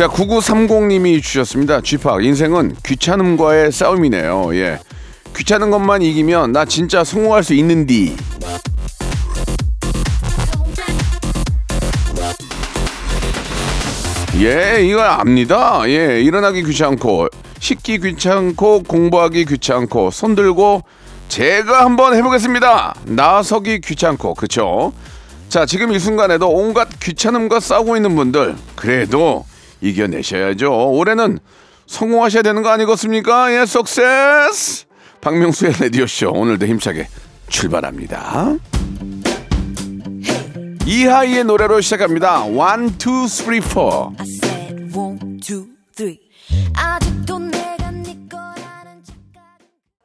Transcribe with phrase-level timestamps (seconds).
[0.00, 1.82] 자, 9930님이 주셨습니다.
[1.82, 4.54] 쥐팍, 인생은 귀찮음과의 싸움이네요.
[4.54, 4.78] 예.
[5.36, 8.16] 귀찮은 것만 이기면 나 진짜 성공할 수 있는디.
[14.38, 15.82] 예, 이거 압니다.
[15.88, 20.82] 예, 일어나기 귀찮고, 씻기 귀찮고, 공부하기 귀찮고, 손 들고,
[21.28, 22.94] 제가 한번 해보겠습니다.
[23.04, 24.94] 나서기 귀찮고, 그쵸?
[25.50, 29.44] 자, 지금 이 순간에도 온갖 귀찮음과 싸우고 있는 분들, 그래도
[29.80, 30.92] 이겨내셔야죠.
[30.92, 31.38] 올해는
[31.86, 33.52] 성공하셔야 되는 거 아니겠습니까?
[33.52, 34.86] 예, 석세스!
[35.20, 37.08] 박명수의 라디오쇼, 오늘도 힘차게
[37.48, 38.56] 출발합니다.
[40.86, 42.44] 이하이의 노래로 시작합니다.
[42.44, 44.10] One, two, three, four.
[44.18, 46.18] I said one, two, three.
[46.74, 49.02] 아직도 내가 네 거라는.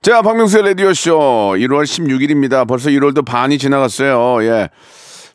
[0.02, 2.68] 자, 박명수의 라디오쇼 1월 16일입니다.
[2.68, 4.44] 벌써 1월도 반이 지나갔어요.
[4.44, 4.70] 예.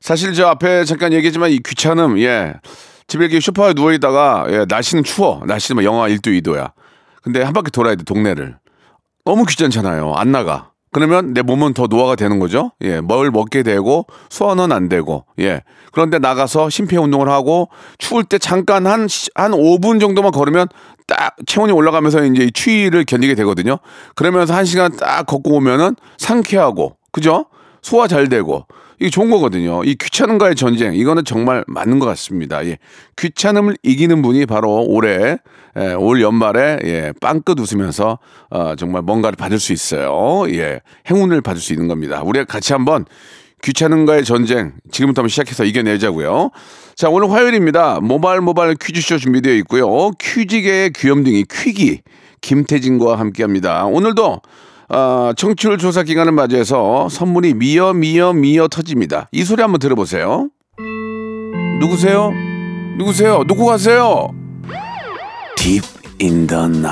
[0.00, 2.54] 사실 저 앞에 잠깐 얘기했지만 이 귀찮음, 예.
[3.10, 5.42] 집에 이렇게 소파에 누워 있다가, 예, 날씨는 추워.
[5.44, 6.70] 날씨는 뭐 영하 1도, 2도야.
[7.22, 8.56] 근데 한 바퀴 돌아야 돼, 동네를.
[9.24, 10.14] 너무 귀찮잖아요.
[10.14, 10.70] 안 나가.
[10.92, 12.70] 그러면 내 몸은 더 노화가 되는 거죠.
[12.82, 15.24] 예, 뭘 먹게 되고 소화는 안 되고.
[15.40, 15.62] 예.
[15.92, 20.68] 그런데 나가서 심폐 운동을 하고 추울 때 잠깐 한, 시- 한 5분 정도만 걸으면
[21.08, 23.78] 딱 체온이 올라가면서 이제 이 추위를 견디게 되거든요.
[24.14, 27.46] 그러면서 한 시간 딱 걷고 오면은 상쾌하고, 그죠?
[27.82, 28.66] 소화 잘 되고.
[29.00, 29.82] 이게 좋은 거거든요.
[29.82, 32.64] 이 귀찮음과의 전쟁, 이거는 정말 맞는 것 같습니다.
[32.66, 32.76] 예.
[33.16, 35.38] 귀찮음을 이기는 분이 바로 올해,
[35.78, 38.18] 예, 올 연말에, 예, 빵끝 웃으면서,
[38.50, 40.44] 어, 정말 뭔가를 받을 수 있어요.
[40.50, 40.80] 예.
[41.08, 42.22] 행운을 받을 수 있는 겁니다.
[42.22, 43.06] 우리가 같이 한번
[43.62, 46.50] 귀찮음과의 전쟁, 지금부터 한번 시작해서 이겨내자고요.
[46.94, 48.00] 자, 오늘 화요일입니다.
[48.00, 50.10] 모발 모발 퀴즈쇼 준비되어 있고요.
[50.20, 52.02] 퀴즈계의 귀염둥이 퀴기,
[52.42, 53.86] 김태진과 함께 합니다.
[53.86, 54.40] 오늘도
[54.92, 59.28] 아, 청취율 조사 기간을 맞이해서 선물이 미어 미어 미어 터집니다.
[59.30, 60.48] 이 소리 한번 들어보세요.
[61.78, 62.32] 누구세요?
[62.98, 63.44] 누구세요?
[63.46, 64.34] 누구 가세요?
[65.56, 65.86] Deep
[66.20, 66.90] in the night.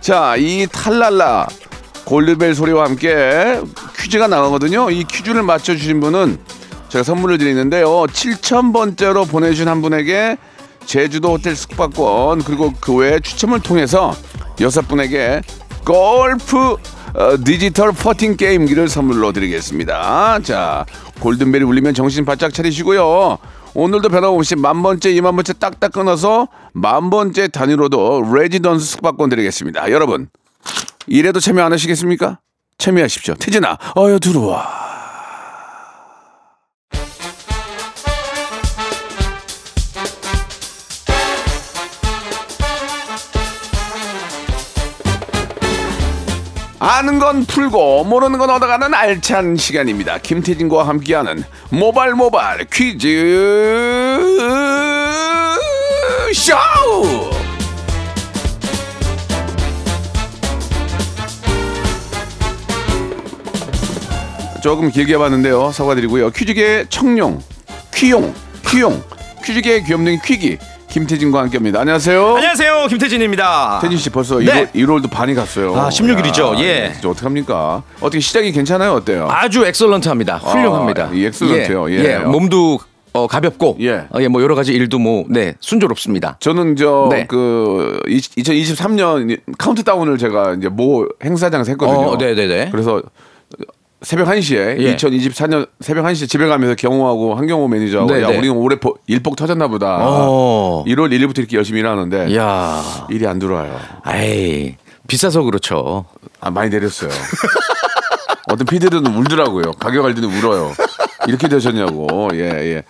[0.00, 1.46] 자, 이 탈랄라
[2.04, 3.60] 골드벨 소리와 함께
[3.96, 4.90] 퀴즈가 나가거든요.
[4.90, 6.38] 이 퀴즈를 맞춰주신 분은
[6.88, 7.86] 제가 선물을 드리는데요.
[7.86, 10.36] 7,000번째로 보내주신 한 분에게
[10.84, 14.12] 제주도 호텔 숙박권 그리고 그 외에 추첨을 통해서
[14.60, 15.42] 여섯 분에게
[15.84, 16.76] 골프
[17.14, 20.40] 어, 디지털 퍼팅 게임기를 선물로 드리겠습니다.
[20.40, 20.86] 자,
[21.20, 23.38] 골든벨이 울리면 정신 바짝 차리시고요.
[23.74, 29.90] 오늘도 변함없이 만 번째, 이만 번째 딱딱 끊어서 만 번째 단위로도 레지던스 숙박권 드리겠습니다.
[29.90, 30.28] 여러분,
[31.06, 32.38] 이래도 참여 안 하시겠습니까?
[32.78, 33.34] 참여하십시오.
[33.34, 34.91] 태진아, 어여 들어와.
[47.02, 50.18] 아는 건 풀고 모르는 건 얻어가는 알찬 시간입니다.
[50.18, 53.08] 김태진과 함께하는 모발 모발 퀴즈
[56.32, 56.54] 쇼.
[64.62, 65.72] 조금 길게 봤는데요.
[65.72, 66.30] 사과드리고요.
[66.30, 67.42] 퀴즈계 청룡,
[67.92, 68.32] 퀴용,
[68.64, 69.02] 퀴용,
[69.44, 70.58] 퀴즈계 귀염둥이 퀴기
[70.96, 71.80] 김태진과 함께합니다.
[71.80, 72.36] 안녕하세요.
[72.36, 73.78] 안녕하세요 김태진입니다.
[73.80, 74.66] 태진 씨 벌써 네.
[74.66, 75.74] 1월, 1월 도 반이 갔어요.
[75.74, 76.54] 아, 16일이죠.
[76.56, 76.90] 야, 예.
[76.92, 77.82] 진짜 어떡합니까?
[78.00, 78.92] 어떻게 시작이 괜찮아요?
[78.92, 79.26] 어때요?
[79.30, 80.36] 아주 엑설런트합니다.
[80.36, 81.08] 훌륭합니다.
[81.14, 81.90] 예, 엑설런트요.
[81.92, 82.18] 예.
[82.18, 82.78] 몸도
[83.14, 84.04] 어, 가볍고 예.
[84.14, 86.36] 어, 예, 뭐 여러 가지 일도 뭐 네, 순조롭습니다.
[86.40, 87.26] 저는 저 네.
[87.26, 92.08] 그 2023년 카운트다운을 제가 이제 모 행사장에서 했거든요.
[92.10, 92.68] 어, 네 네 네.
[92.70, 93.00] 그래서
[94.02, 94.96] 새벽 1시에 예.
[94.96, 98.22] 2024년 새벽 1시에 집에 가면서 경호하고 한경호 매니저하고 네네.
[98.22, 99.98] 야, 우리 올해 보- 일복 터졌나 보다.
[100.00, 100.84] 어.
[100.86, 103.78] 1월 1일부터 이렇게 열심히 일하는데 야, 일이 안 들어와요.
[104.02, 104.74] 아이
[105.06, 106.04] 비싸서 그렇죠.
[106.40, 107.10] 아, 많이 내렸어요.
[108.50, 109.72] 어떤 피디들은 울더라고요.
[109.78, 110.72] 가격 알 때는 울어요.
[111.28, 112.28] 이렇게 되셨냐고.
[112.34, 112.82] 예, 예.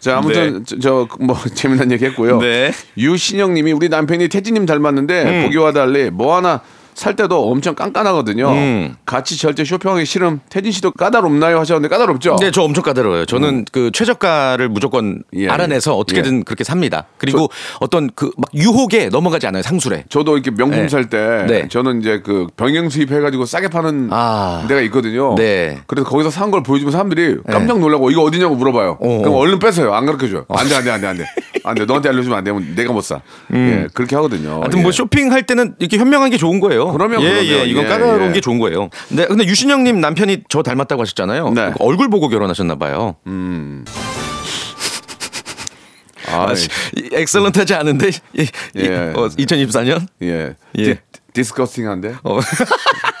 [0.00, 1.08] 자, 아무튼 저뭐
[1.54, 2.38] 재미난 얘기 했고요.
[2.40, 2.72] 네.
[2.98, 6.60] 유신영 님이 우리 남편이 태진님 닮았는데 보기와 달리 뭐 하나
[6.96, 8.48] 살 때도 엄청 깐깐하거든요.
[8.50, 8.96] 음.
[9.04, 10.40] 같이 절대 쇼핑하기 싫음.
[10.48, 12.36] 태진 씨도 까다롭나요 하셨는데 까다롭죠?
[12.40, 13.26] 네, 저 엄청 까다로워요.
[13.26, 15.96] 저는 그 최저가를 무조건 예, 알아내서 예.
[15.98, 17.04] 어떻게든 그렇게 삽니다.
[17.18, 17.50] 그리고
[17.80, 19.62] 어떤 그 막 유혹에 넘어가지 않아요.
[19.62, 20.04] 상술에.
[20.08, 20.88] 저도 이렇게 명품 네.
[20.88, 21.68] 살때 네.
[21.68, 24.64] 저는 이제 그 병행 수입해 가지고 싸게 파는 아.
[24.66, 25.34] 데가 있거든요.
[25.36, 25.78] 네.
[25.86, 28.98] 그래서 거기서 산 걸 보여주면 사람들이 깜짝 놀라고 이거 어디냐고 물어봐요.
[29.00, 29.38] 어, 그럼 어.
[29.38, 29.92] 얼른 뺏어요.
[29.92, 30.46] 안 가르쳐 줘요.
[30.48, 31.24] 안 돼, 안 돼, 안 돼, 안 돼.
[31.64, 31.84] 안 돼.
[31.84, 33.20] 너한테 알려주면 안 되면 내가 못 사.
[33.52, 34.58] 예, 그렇게 하거든요.
[34.58, 34.62] 음.
[34.62, 34.92] 하여튼 뭐 예.
[34.92, 36.85] 쇼핑할 때는 이렇게 현명한 게 좋은 거예요.
[36.92, 37.46] 그럼요, 예, 그럼요.
[37.46, 38.32] 예, 이건 예, 까다로운 예.
[38.34, 38.88] 게 좋은 거예요.
[39.08, 41.50] 네, 근데 유신영님 남편이 저 닮았다고 하셨잖아요.
[41.50, 41.72] 네.
[41.80, 43.16] 얼굴 보고 결혼하셨나 봐요.
[46.28, 46.52] 아, 아,
[46.96, 49.12] 이- excellent하지 않은데 이- 이- 예.
[49.14, 50.54] 어, 2024년 예.
[50.78, 50.84] 예.
[50.94, 50.96] 디,
[51.32, 52.16] disgusting한데.
[52.24, 52.38] 어.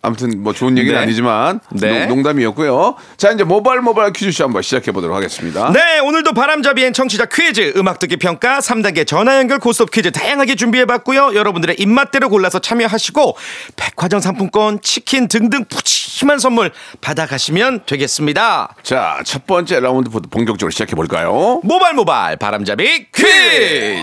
[0.00, 1.02] 아무튼 뭐 좋은 얘기는 네.
[1.02, 2.06] 아니지만 네.
[2.06, 5.72] 농, 담이었고요 자 이제 모바일 모바일 퀴즈쇼 한번 시작해 보도록 하겠습니다.
[5.72, 10.84] 네, 오늘도 바람잡이엔 청취자 퀴즈, 음악 듣기 평가, 3단계 전화 연결 고스톱 퀴즈 다양하게 준비해
[10.84, 11.34] 봤고요.
[11.34, 13.36] 여러분들의 입맛대로 골라서 참여하시고
[13.76, 16.70] 백화점 상품권, 치킨 등등 푸짐한 선물
[17.00, 18.74] 받아가시면 되겠습니다.
[18.82, 21.60] 자 첫 번째 라운드부터 본격적으로 시작해 볼까요?
[21.64, 24.02] 모발 모발 바람잡이 퀴즈!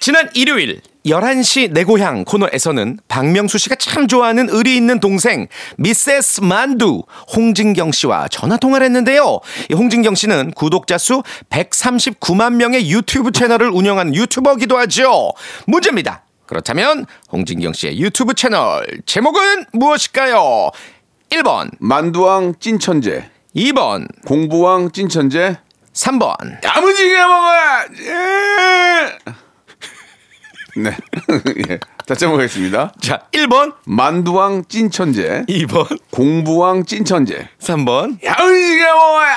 [0.00, 7.02] 지난 일요일 11시 내 고향 코너에서는 박명수 씨가 참 좋아하는 의리 있는 동생 미세스 만두
[7.34, 9.40] 홍진경 씨와 전화 통화를 했는데요.
[9.70, 15.32] 이 홍진경 씨는 구독자 수 139만 명의 유튜브 채널을 운영하는 유튜버기도 하죠.
[15.66, 16.22] 문제입니다.
[16.46, 20.70] 그렇다면 홍진경 씨의 유튜브 채널 제목은 무엇일까요?
[21.30, 25.56] 1번, 만두왕 찐천재, 2번, 공부왕 찐천재,
[25.92, 26.64] 3번.
[26.64, 28.04] 야무지게 먹어야지.
[30.76, 30.90] 네.
[31.70, 31.78] 예.
[32.06, 32.92] 다시 한번 보겠습니다.
[33.00, 38.22] 자, 1번, 만두왕 찐천재, 2번, 공부왕 찐천재, 3번.
[38.24, 39.34] 야무지게 먹어야.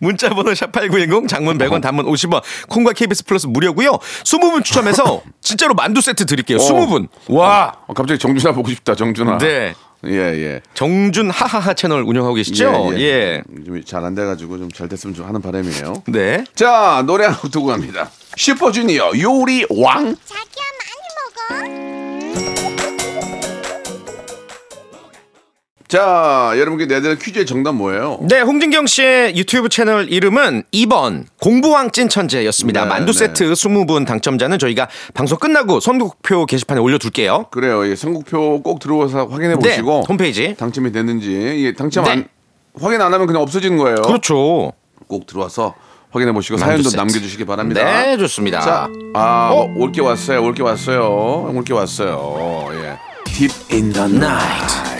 [0.00, 6.02] 문자 번호 샵8910 장문 100원 단문 50원 콩과 KBS 플러스 무료고요 20분 추첨해서 진짜로 만두
[6.02, 8.94] 세트 드릴게요 20분 와 어, 갑자기 정준하 보고 싶다.
[8.94, 9.38] 정준하.
[9.38, 9.74] 네.
[10.06, 10.60] 예 예.
[10.74, 16.02] 정준 하하하 채널 운영하고 계시죠 예, 좀잘 안 돼가지고 좀 잘 됐으면 좀 하는 바람이에요.
[16.08, 16.44] 네.
[16.54, 18.10] 자 노래 하나 듣고 갑니다.
[18.36, 20.16] 슈퍼주니어 요리 왕.
[20.24, 21.68] 자기야 많이
[21.98, 22.03] 먹어.
[25.86, 28.18] 자 여러분께 내드린 퀴즈의 정답 뭐예요?
[28.22, 32.82] 네, 홍진경 씨의 유튜브 채널 이름은 2번 공부왕 찐천재였습니다.
[32.84, 33.18] 네, 만두 네.
[33.18, 37.46] 세트 20분 당첨자는 저희가 방송 끝나고 선곡표 게시판에 올려둘게요.
[37.50, 37.86] 그래요.
[37.88, 40.54] 예, 선곡표 꼭 들어와서 확인해 네, 보시고 홈페이지.
[40.56, 41.32] 당첨이 됐는지
[41.66, 42.10] 예, 당첨 네.
[42.12, 42.28] 안
[42.80, 43.96] 확인 안 하면 그냥 없어지는 거예요.
[43.96, 44.72] 그렇죠.
[45.06, 45.74] 꼭 들어와서
[46.10, 46.96] 확인해 보시고 사연도 세트.
[46.96, 47.84] 남겨주시기 바랍니다.
[47.84, 48.60] 네, 좋습니다.
[48.60, 49.68] 자, 아, 어?
[49.76, 50.42] 올게 왔어요.
[50.42, 51.52] 올게 왔어요.
[51.54, 52.68] 올게 왔어요.
[52.72, 52.98] 예.
[53.26, 54.93] Deep in the night.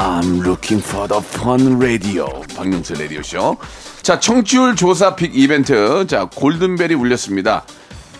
[0.00, 2.40] I'm looking for the fun radio.
[2.56, 3.58] 박명수 라디오 쇼.
[4.00, 6.06] 자, 청취율 조사 빅 이벤트.
[6.06, 7.66] 자, 골든벨이 울렸습니다.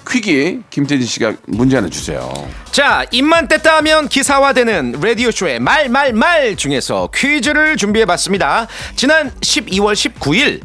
[0.06, 2.30] 퀴기 김태진 씨가 문제 하나 주세요.
[2.70, 8.66] 자, 입만 뗐다 하면 기사화되는 라디오쇼의 말, 말, 말 중에서 퀴즈를 준비해 봤습니다.
[8.94, 10.60] 지난 12월 19일,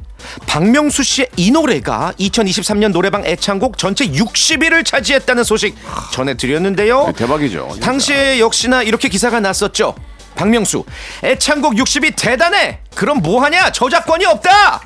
[0.47, 5.77] 박명수 씨의 이 노래가 2023년 노래방 애창곡 전체 60위를 차지했다는 소식
[6.12, 7.06] 전해드렸는데요.
[7.06, 7.77] 네, 대박이죠.
[7.81, 9.95] 당시에 역시나 이렇게 기사가 났었죠.
[10.36, 10.84] 박명수,
[11.24, 12.80] 애창곡 60위 대단해!
[12.96, 13.72] 그럼 뭐하냐?
[13.72, 14.82] 저작권이 없다!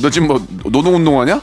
[0.00, 1.40] 너 지금 뭐 노동운동하냐?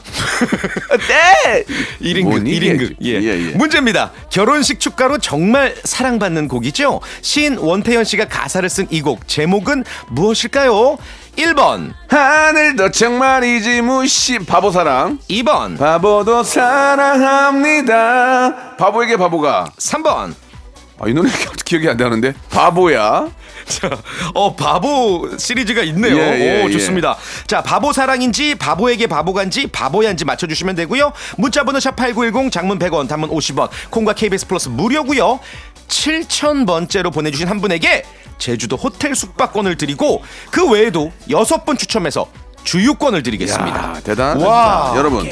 [1.08, 1.64] 네!
[2.00, 2.96] 1인극, 뭔 1인극.
[3.02, 3.36] 얘기야, 예.
[3.38, 3.56] 예, 예.
[3.56, 4.10] 문제입니다.
[4.30, 7.00] 결혼식 축가로 정말 사랑받는 곡이죠.
[7.20, 10.96] 시인 원태현 씨가 가사를 쓴 이 곡 제목은 무엇일까요?
[11.36, 16.42] 1번, 하늘도 정말이지 무시 바보 사랑 2번, 바보도
[17.42, 20.34] 사랑합니다 바보에게 바보가 3번.
[21.00, 21.30] 아, 이 노래
[21.64, 23.28] 기억이 안 나는데 바보야
[23.68, 23.90] 자,
[24.34, 26.16] 어 바보 시리즈가 있네요.
[26.16, 26.72] 예, 예, 오 예.
[26.72, 27.16] 좋습니다.
[27.46, 31.12] 자 바보 사랑인지 바보에게 바보간지 바보야인지 맞춰주시면 되고요.
[31.36, 35.40] 문자번호 샵 #8910 장문 100원, 단문 50원, 콩과 KBS 플러스 무료고요.
[35.88, 38.04] 7천 번째로 보내주신 한 분에게
[38.38, 42.28] 제주도 호텔 숙박권을 드리고 그 외에도 여섯 분 추첨해서
[42.64, 43.76] 주유권을 드리겠습니다.
[43.78, 44.92] 야, 대단하다 와.
[44.96, 45.28] 여러분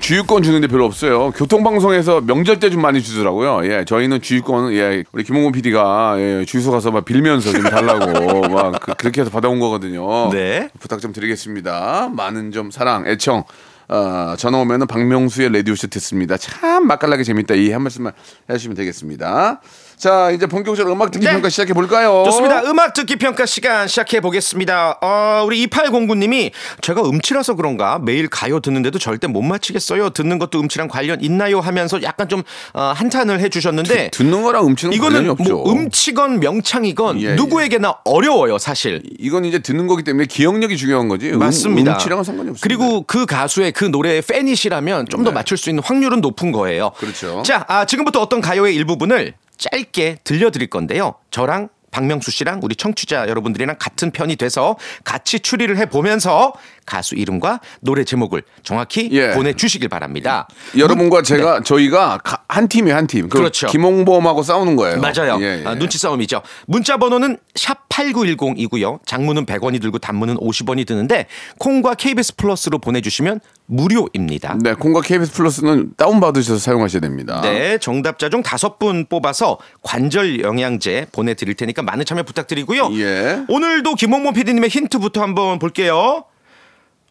[0.00, 5.24] 주유권 주는데 별로 없어요 교통방송에서 명절 때 좀 많이 주더라고요 예 저희는 주유권 예 우리
[5.24, 10.30] 김홍곤 PD가 예, 주유소 가서 막 빌면서 좀 달라고 막 그, 렇게 해서 받아온 거거든요
[10.30, 10.68] 네.
[10.80, 12.10] 부탁 좀 드리겠습니다.
[12.14, 13.44] 많은 좀 사랑, 애청.
[13.88, 16.36] 어, 전화 오면은 박명수의 라디오쇼 듣습니다.
[16.38, 17.54] 참 맛깔나게 재밌다.
[17.54, 18.12] 이 한 말씀만
[18.48, 19.60] 해주시면 되겠습니다.
[20.02, 21.30] 자, 이제 본격적으로 음악 듣기 네.
[21.32, 22.24] 평가 시작해 볼까요?
[22.26, 22.64] 좋습니다.
[22.64, 24.98] 음악 듣기 평가 시간 시작해 보겠습니다.
[25.00, 30.10] 어, 우리 2809님이 제가 음치라서 그런가 매일 가요 듣는데도 절대 못 맞히겠어요.
[30.10, 31.60] 듣는 것도 음치랑 관련 있나요?
[31.60, 32.42] 하면서 약간 좀
[32.74, 35.54] 어, 한탄을 해주셨는데 듣 는 거랑 음치는 관련이 이거는 없죠.
[35.54, 37.34] 뭐 음치건 명창이건 예, 예.
[37.36, 39.04] 누구에게나 어려워요, 사실.
[39.20, 41.30] 이건 이제 듣는 거기 때문에 기억력이 중요한 거지.
[41.30, 41.92] 음- 맞습니다.
[41.92, 42.62] 음 치랑은 상관이 없습니다.
[42.64, 45.34] 그리고 그 가수의 그 노래의 팬이시라면 좀더 네.
[45.34, 46.90] 맞출 수 있는 확률은 높은 거예요.
[46.98, 47.44] 그렇죠.
[47.46, 49.34] 자, 아, 지금부터 어떤 가요의 일부분을
[49.70, 51.14] 짧게 들려드릴 건데요.
[51.30, 56.54] 저랑 박명수 씨랑 우리 청취자 여러분들이랑 같은 편이 돼서 같이 추리를 해 보면서
[56.86, 59.30] 가수 이름과 노래 제목을 정확히 예.
[59.32, 60.48] 보내주시길 바랍니다.
[60.76, 63.28] 여러분과 제가 저희가 가- 한 팀이 한 팀.
[63.28, 63.40] 그 네.
[63.42, 63.66] 그렇죠.
[63.68, 65.00] 김홍범하고 싸우는 거예요.
[65.00, 65.38] 맞아요.
[65.40, 65.66] 예, 예.
[65.66, 66.42] 아, 눈치 싸움이죠.
[66.66, 69.00] 문자 번호는 샵 8910이고요.
[69.06, 71.26] 장문은 100원이 들고 단문은 50원이 드는데
[71.58, 74.56] 콩과 KBS 플러스로 보내주시면 무료입니다.
[74.62, 77.40] 네, 콩과 KBS 플러스는 다운 받으셔서 사용하셔야 됩니다.
[77.42, 82.90] 네, 정답자 중 다섯 분 뽑아서 관절 영양제 보내드릴 테니까 많은 참여 부탁드리고요.
[82.98, 83.42] 예.
[83.48, 86.24] 오늘도 김홍모 PD님의 힌트부터 한번 볼게요.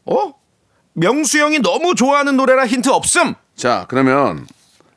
[0.05, 0.34] 어?
[0.93, 3.36] 명수 형이 너무 좋아하는 노래라 힌트 없음.
[3.55, 4.46] 자, 그러면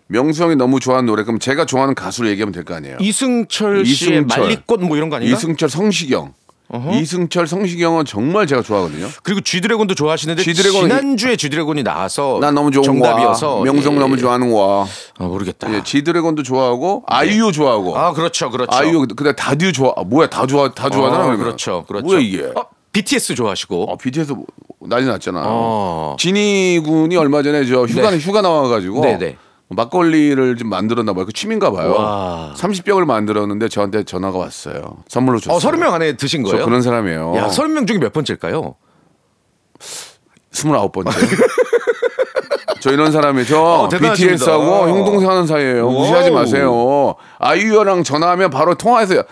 [0.09, 2.97] 명수 형이 너무 좋아하는 노래 그럼 제가 좋아하는 가수를 얘기하면 될 거 아니에요.
[3.01, 4.41] 이승철 씨의 이승철.
[4.43, 5.35] 말리꽃 뭐 이런 거 아닌가?
[5.37, 6.33] 이승철, 성시경.
[7.01, 9.09] 이승철, 성시경은 정말 제가 좋아하거든요.
[9.23, 13.61] 그리고 쥐드래곤도 좋아하시는데 쥐드래곤- 지난주에 쥐드래곤이 나와서 난 너무 좋은 정답이어서.
[13.63, 14.85] 명성 예, 너무 좋아하는 거야.
[15.19, 15.73] 아, 모르겠다.
[15.73, 17.97] 예, 지드래곤도 좋아하고 아이유 좋아하고.
[17.97, 18.73] 아 그렇죠, 그렇죠.
[18.77, 19.93] 아이유 근데 다듀 좋아.
[19.97, 21.33] 아, 뭐야 다 좋아 다 좋아하잖아.
[21.33, 21.37] 아.
[21.37, 22.07] 그렇죠, 그렇죠.
[22.07, 22.43] 뭐야 이게?
[22.57, 23.91] 어, BTS 좋아하시고.
[23.91, 24.35] 어, BTS
[24.89, 25.43] 난리 났잖아.
[25.45, 26.17] 어.
[26.19, 28.19] 진희 군이 얼마 전에 저 휴가 네.
[28.19, 29.37] 휴가 나와 가지고 네네.
[29.69, 31.27] 막걸리를 좀 만들었나 봐요.
[31.27, 31.95] 그 취미인가 봐요.
[31.95, 32.55] 와.
[32.57, 34.99] 30병을 만들었는데 저한테 전화가 왔어요.
[35.09, 35.57] 선물로 줬어요.
[35.57, 36.65] 어, 서른 명 안에 드신 저 거예요?
[36.67, 37.35] 그런 사람이에요.
[37.37, 38.77] 야, 서른 명 중에 몇 번째일까요?
[40.53, 41.11] 29번째.
[42.81, 43.89] 저 이런 사람이 저 어.
[43.89, 45.89] BTS하고 형 동생 하는 사이예요.
[45.91, 46.31] 무시하지.
[46.31, 47.15] 마세요.
[47.39, 49.25] 아이유랑 전화하면 바로 통화해서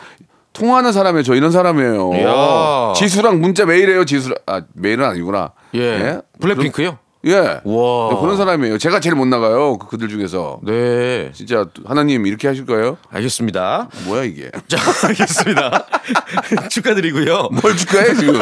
[0.53, 1.23] 통화하는 사람이에요.
[1.23, 2.11] 저 이런 사람이에요.
[2.15, 2.93] 이야.
[2.97, 4.05] 지수랑 문자 매일 해요.
[4.05, 5.53] 지수 아 매일은 아니구나.
[5.75, 6.21] 예.
[6.41, 6.99] 블랙핑크요?
[7.25, 7.35] 예.
[7.37, 7.61] 와.
[7.65, 8.79] 네, 그런 사람이에요.
[8.79, 9.79] 제가 제일 못 나가요.
[9.79, 10.59] 그- 그들 중에서.
[10.65, 11.31] 네.
[11.33, 12.99] 진짜 하나님 이렇게 하실 거예요?
[13.11, 13.89] 알겠습니다.
[14.07, 14.51] 뭐야 이게?
[14.69, 15.87] 자, 알겠습니다.
[16.69, 17.49] 축하드리고요.
[17.63, 18.35] 뭘 축하해 지금?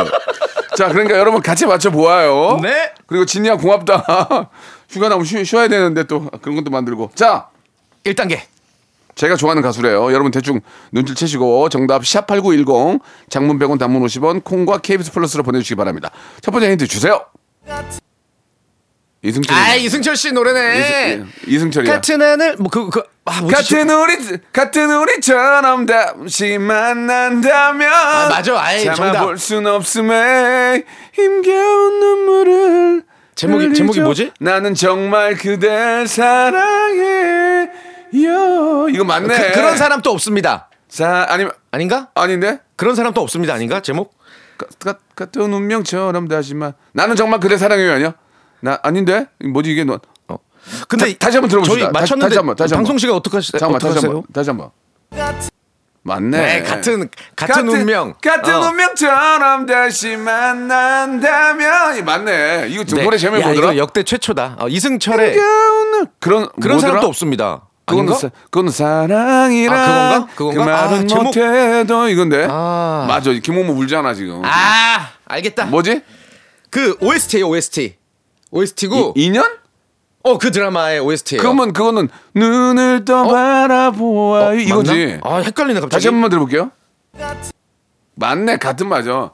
[0.76, 2.58] 자, 그러니까 여러분 같이 맞춰 보아요.
[2.62, 2.92] 네.
[3.06, 4.48] 그리고 진이야 고맙다.
[4.88, 7.10] 휴가 나면 쉬, 쉬어야 되는데 또 그런 것도 만들고.
[7.14, 7.48] 자,
[8.04, 8.40] 1단계.
[9.20, 10.10] 제가 좋아하는 가수래요.
[10.14, 10.62] 여러분 대충
[10.92, 16.10] 눈치를 채시고 정답 샵8910 장문 100원 단문 50원 콩과 KBS 플러스로 보내주시기 바랍니다.
[16.40, 17.26] 첫 번째 힌트 주세요.
[19.22, 19.54] 이승철.
[19.54, 21.22] 아, 이승철 씨 노래네.
[21.46, 21.92] 이승 철이야.
[21.92, 23.42] 같은 하늘 뭐그 그, 아?
[23.46, 24.16] 같은 우리
[24.54, 28.58] 같은 우리처럼 잠시 만난다면 아, 맞아.
[28.58, 29.12] 아이, 정답.
[29.12, 33.02] 참아볼 순 없음에 힘겨운 눈물을
[33.34, 33.74] 제목이- 흘리죠.
[33.74, 34.32] 제목이 뭐지?
[34.40, 37.68] 나는 정말 그댈 사랑해
[38.22, 40.68] 요 이거 맞네 그, 그런 사람 또 없습니다.
[40.88, 42.08] 사 아니면 아닌가?
[42.14, 43.54] 아닌데 그런 사람 또 없습니다.
[43.54, 43.80] 아닌가?
[43.80, 44.14] 제목?
[44.58, 48.14] 가- 가- 같은 운명처럼 다시만 나는 정말 그대 사랑해요 아니야
[48.60, 50.36] 나 아닌데 뭐지 이게 너 어.
[50.88, 51.78] 근데 다- 다시 한번 들어봅시다.
[51.80, 52.78] 저희 맞췄는데 다시 한번, 다시 한번.
[52.84, 53.98] 방송 시간 어떡하시 잠깐만 다시?
[54.06, 54.70] 한번 다시 한번
[56.02, 58.14] 맞네 네, 같은 같은, 운명.
[58.22, 58.68] 같은 어.
[58.70, 63.02] 운명처럼 다시 만난다면 이 맞네 이거 저 네.
[63.04, 64.56] 노래 제목이 야, 뭐더라 역대 최초다.
[64.60, 66.80] 어, 이승철의 그런 그런 그런 뭐더라?
[66.80, 67.66] 사람 또 없습니다.
[67.90, 68.14] 그건 아닌가?
[68.18, 70.34] 사, 그건 사랑이란 아, 그건가?
[70.34, 70.64] 그건가?
[70.64, 73.04] 그 말은 아, 제목- 못해도 이건데 아.
[73.08, 75.66] 맞아 김호모 울잖아 지금 아, 알겠다.
[75.66, 76.02] 뭐지
[76.70, 77.96] 그 OST예요, OST.
[78.52, 79.58] OST고 이, 2년
[80.22, 81.40] 어, 그 드라마의 OST예요.
[81.42, 85.90] 그러면 그거는 눈을 떠 바라보아 이거지 아, 헷갈리네 갑자기.
[85.90, 86.70] 다시 한 번만 들어볼게요.
[88.16, 89.30] 맞네, 같은 맞아.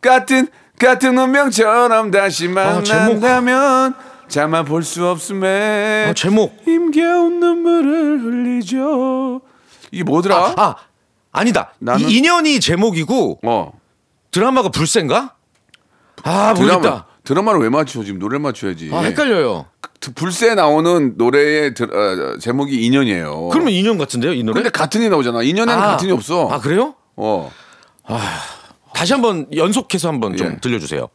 [0.00, 0.48] 같은
[0.78, 2.50] 같은 운명처럼 다시 아.
[2.50, 3.94] 만난다면
[4.30, 6.56] 잠아 볼수 없음에 아, 제목.
[6.64, 9.40] 힘겨운 눈물을 흘리죠.
[9.90, 10.54] 이게 뭐더라?
[10.56, 10.76] 아,
[11.32, 11.72] 아 니다.
[11.82, 13.72] 나는- 이 인연이 제목이고 어.
[14.30, 15.34] 드라마가 불새인가?
[16.22, 17.06] 아, 드라마 모르겠다.
[17.24, 18.04] 드라마를 왜 맞춰?
[18.04, 18.90] 지금 노래를 맞춰야지.
[18.92, 19.66] 아, 헷갈려요.
[20.00, 23.48] 그 불새 나오는 노래의 드, 어, 제목이 인연이에요.
[23.48, 24.54] 그러면 인연 같은데요, 이 노래?
[24.62, 25.42] 근데 같은이 나오잖아.
[25.42, 25.86] 인연에는 아.
[25.88, 26.48] 같은이 없어.
[26.50, 26.94] 아, 그래요?
[27.16, 27.50] 어.
[28.94, 30.56] 다시 한번 연속해서 한번 좀 예.
[30.60, 31.08] 들려주세요.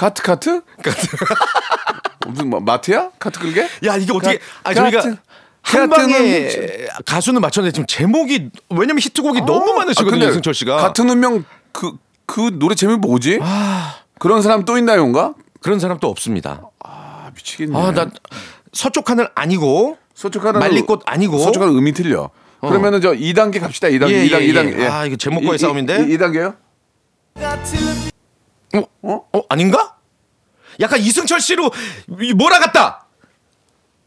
[0.00, 0.62] 카트 카트?
[2.26, 3.10] 무슨 뭐, 마트야?
[3.18, 3.68] 카트 끌게?
[3.84, 4.38] 야 이게 어떻게?
[4.38, 5.02] 가- 아 저희가
[5.60, 6.48] 한 방에
[7.04, 10.76] 가수는 맞췄는데 지금 제목이 왜냐면 히트곡이 너무 많으시거든요 아, 이승철 씨가.
[10.78, 13.40] 같은 운명 그, 그 노래 제목이 뭐지?
[13.42, 13.96] 아.
[14.18, 15.34] 그런 사람 또 있나요인가?
[15.60, 16.62] 그런 사람 또 없습니다.
[16.82, 17.78] 아, 미치겠네.
[17.78, 18.10] 아나
[18.72, 22.30] 서쪽 하늘 아니고 서쪽하는 말리꽃 아니고 서쪽하는 음이 틀려.
[22.60, 23.88] 그러면은 저 2단계 갑시다.
[23.88, 24.10] 2단계.
[24.12, 24.40] 예, 2단계.
[24.40, 24.80] 예, 2단계.
[24.80, 24.86] 예.
[24.86, 26.06] 아, 이거 제목과의 싸움인데?
[26.06, 26.56] 2단계요?
[28.74, 28.82] 어?
[29.32, 29.96] 어 아닌가?
[30.80, 31.70] 약간 이승철 씨로
[32.20, 33.06] 이- 몰아갔다.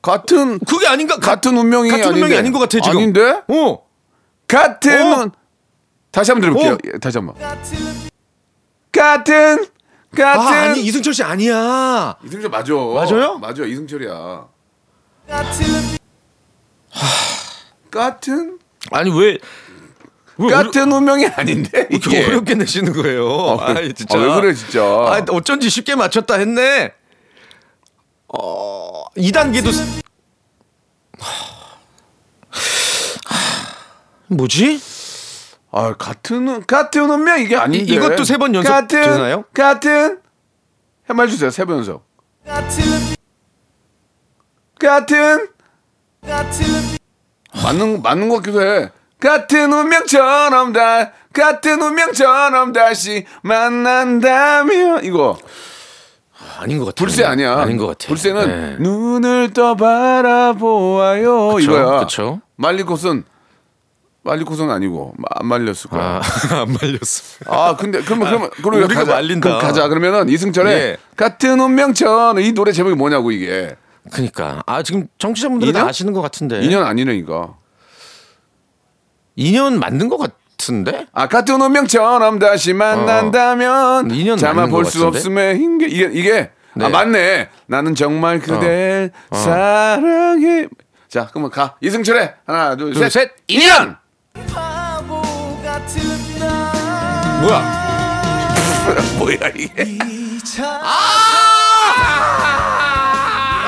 [0.01, 1.15] 같은 그게 아닌가?
[1.15, 2.36] 가- 같은 운명이 같은 운명이.
[2.36, 2.98] 아닌 것 같아 지금.
[2.98, 3.41] 아닌데?
[3.48, 3.86] 어.
[4.48, 5.17] 같은 어?
[5.24, 5.32] 운-
[6.12, 6.74] 다시 한번 들어볼게요.
[6.74, 6.77] 어?
[6.93, 7.36] 예, 다시 한번.
[8.91, 9.65] 같은
[10.15, 12.15] 같은 아 아니 이승철 씨 아니야.
[12.24, 12.74] 이승철 맞아.
[12.74, 13.38] 맞아요?
[13.39, 13.63] 맞아.
[13.63, 14.48] 이승철이야.
[17.91, 18.60] 같은
[18.91, 19.38] 아니 왜?
[20.38, 22.25] 왜 같은 운명이 아닌데 이게.
[22.25, 23.58] 어렵게 내시는 거예요.
[23.60, 23.94] 아, 아, 그래.
[23.94, 24.18] 진짜.
[24.18, 24.82] 아, 왜 그래, 진짜.
[24.84, 26.94] 아, 어쩐지 쉽게 맞췄다 했네.
[28.28, 29.72] 어, 2단계도
[34.28, 34.82] 뭐지?
[35.72, 37.94] 아 같은 같은 운명 이게 아닌데.
[37.94, 39.44] 이- 이것도 세 번 연속 같은, 되나요?
[39.54, 40.20] 같은
[41.10, 42.06] 해말 주세요 세 번 연속.
[44.80, 45.48] 같은
[47.63, 48.90] 맞는 맞는 것 같기도 해.
[49.24, 55.38] 같은 운명처럼 다 같은 운명처럼 다시 만난다며 이거
[56.60, 56.96] 아닌 것 같아.
[57.06, 57.58] 불새 아니야.
[57.58, 58.10] 아닌 것 같아.
[58.10, 58.84] 불새는 네.
[58.84, 61.86] 눈을 떠 바라보아요 이거야.
[61.86, 62.42] 그렇죠.
[62.58, 63.24] 말리콧은
[64.24, 66.20] 말리콧은 아니고 안 말렸을 거야.
[66.20, 66.22] 아,
[66.60, 67.46] 안 말렸어.
[67.48, 69.13] 아 근데 그러면 그러면 아, 그러면 우리가 가자.
[69.13, 69.50] 말린다.
[69.50, 69.88] 그럼 가자.
[69.88, 70.98] 그러면은 이승철의 예.
[71.15, 73.77] 같은 운명처럼 이 노래 제목이 뭐냐고 이게.
[74.12, 76.60] 그니까 아 지금 정치자분들이 아시는 것 같은데.
[76.60, 77.62] 2년 아니네 이거.
[79.38, 81.06] 2년 만든 것 같은데?
[81.13, 83.72] 아 같은 운명처럼 다시 만난다면
[84.06, 84.08] 어.
[84.13, 86.86] 2년 자마 볼 수 없음에 힘게 이게 이게 아, 네.
[86.86, 87.50] 아 맞네.
[87.68, 89.36] 나는 정말 그대 어.
[89.36, 89.40] 어.
[89.40, 90.68] 사랑해.
[91.08, 91.75] 자, 그러면 가.
[91.82, 93.32] 이승철의 하나, 둘셋 셋.
[93.48, 93.98] 2년.
[97.42, 97.84] 뭐야?
[99.20, 99.98] 뭐야 이게?
[100.62, 100.90] 아!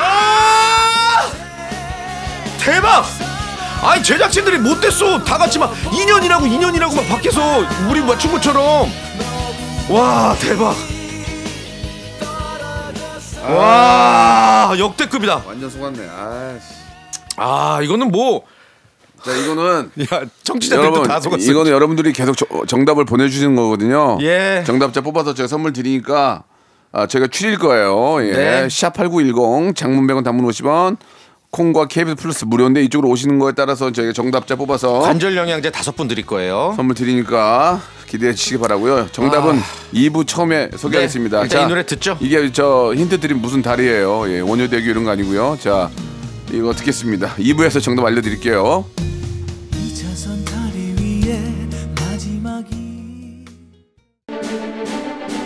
[0.02, 1.32] 아!
[2.60, 3.06] 대박!
[3.86, 7.42] 아니 제작진들이 못됐어 다 같이 막 2년이라고 2년이라고 막 밖에서
[7.90, 8.90] 우리 맞춘 것처럼
[9.90, 10.76] 와 대박
[13.48, 16.00] 와 역대급이다 완전 속았네.
[16.10, 16.66] 아씨.
[17.38, 18.44] 아 이거는 뭐
[19.24, 24.20] 자 이거는 야, 청취자들도 여러분 다 속았어 이거는 여러분들이 계속 저- 정답을 보내주시는 거거든요.
[24.22, 24.64] 예.
[24.68, 26.44] 정답자 뽑아서 제가 선물 드리니까
[26.92, 28.24] 아, 제가 추릴 거예요.
[28.28, 28.32] 예.
[28.34, 28.68] 네.
[28.68, 30.98] 샵8910 장문 100원 단문 50원
[31.56, 36.10] 콩과 KBS 플러스 무료인데 이쪽으로 오시는 거에 따라서 저희가 정답자 뽑아서 관절 영양제 다섯 분
[36.10, 39.08] 드릴 거예요 선물 드리니까 기대해 주시기 바라고요.
[39.12, 39.60] 정답은
[39.94, 41.38] 2부 처음에 소개하겠습니다.
[41.38, 41.42] 아.
[41.42, 42.18] 네, 일단 이 노래 듣죠?
[42.22, 44.30] 이게 저 힌트 드린 무슨 달이에요.
[44.32, 45.58] 예, 원효대교 이런 거 아니고요.
[45.60, 45.90] 자,
[46.52, 47.36] 이거 듣겠습니다.
[47.36, 48.86] 2부에서 정답 알려드릴게요.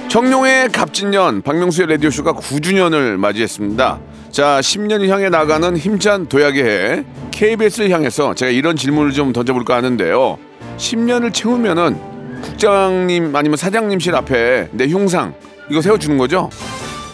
[0.09, 3.99] 청룡의 갑진년 박명수의 라디오쇼가 9주년을 맞이했습니다.
[4.39, 10.39] 자, 10년을 향해 나가는 힘찬 도약의 해 KBS를 향해서 제가 이런 질문을 좀 던져볼까 하는데요.
[10.77, 11.99] 10년을 채우면은
[12.41, 15.33] 국장님 아니면 사장님실 앞에 내 흉상
[15.69, 16.49] 이거 세워주는 거죠?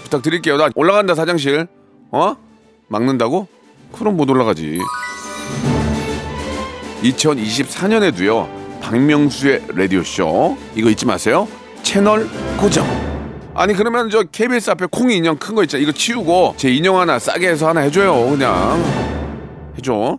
[0.03, 0.57] 부탁드릴게요.
[0.57, 1.65] 나 올라간다 사장실.
[2.11, 2.35] 어?
[2.89, 3.47] 막는다고?
[3.91, 4.77] 그럼 못 올라가지.
[7.01, 8.47] 2024년에도요.
[8.81, 11.47] 박명수의 라디오 쇼 이거 잊지 마세요.
[11.81, 13.14] 채널 고정.
[13.57, 15.81] 아니 그러면 저 KBS 앞에 콩이 인형 큰 거 있잖아.
[15.81, 18.29] 이거 치우고 제 인형 하나 싸게 해서 하나 해줘요.
[18.29, 18.83] 그냥
[19.77, 20.17] 해줘.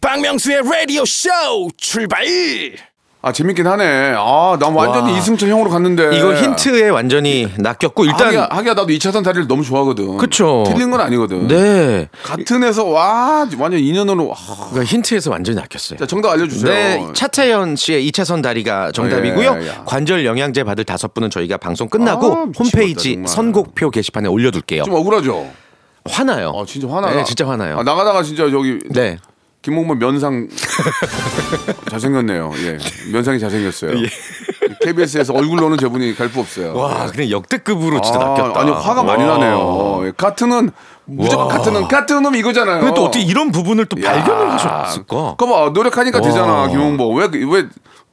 [0.00, 1.28] 박명수의 라디오 쇼
[1.76, 2.24] 출발
[3.20, 4.14] 아 재밌긴 하네.
[4.16, 5.18] 아난 완전히 와.
[5.18, 6.16] 이승철 형으로 갔는데.
[6.16, 10.18] 이거 힌트에 완전히 낚였고 일단 하기야, 하기야 나도 2차선 다리를 너무 좋아하거든.
[10.18, 10.62] 그쵸.
[10.68, 11.48] 틀린 건 아니거든.
[11.48, 14.32] 네 같은 에서 와 완전 인연으로.
[14.32, 16.72] 아, 그러니까 힌트에서 완전히 낚였어요 자 정답 알려주세요.
[16.72, 19.58] 네, 차태현 씨의 2차선 다리가 정답이고요.
[19.62, 19.72] 예, 예.
[19.84, 23.28] 관절 영양제 받을 다섯 분은 저희가 방송 끝나고 아, 미치겠다, 홈페이지 정말.
[23.28, 24.84] 선곡표 게시판에 올려둘게요.
[24.84, 25.44] 좀 억울하죠.
[26.08, 26.52] 화나요.
[26.54, 27.10] 아 진짜 화나.
[27.10, 27.78] 네, 진짜 화나요.
[27.78, 29.18] 아, 나가다가 진짜 저기 네.
[29.68, 30.48] 김홍만 면상
[31.90, 32.52] 잘생겼네요.
[32.64, 32.78] 예,
[33.12, 33.92] 면상이 잘생겼어요.
[34.82, 36.74] KBS에서 얼굴로는 저분이 갈수 없어요.
[36.74, 38.60] 와, 그냥 역대급으로 진짜 아, 낚였다.
[38.60, 39.36] 아니 화가 많이 와.
[39.36, 40.06] 나네요.
[40.06, 40.70] 예, 카트는
[41.04, 42.80] 무조건 카트는 카트 놈 이거잖아요.
[42.80, 44.12] 근데 또 어떻게 이런 부분을 또 야.
[44.12, 45.34] 발견을 하셨을까?
[45.38, 46.22] 그거 봐 노력하니까 와.
[46.22, 47.66] 되잖아 김홍보 왜왜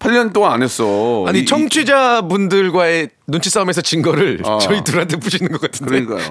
[0.05, 1.25] 8년 동안 안 했어.
[1.27, 4.59] 아니 이- 청취자분들과의 눈치 싸움에서 진 거를 어.
[4.59, 6.03] 저희 둘한테 푸시는 것 같은데.
[6.05, 6.29] 그러니까요.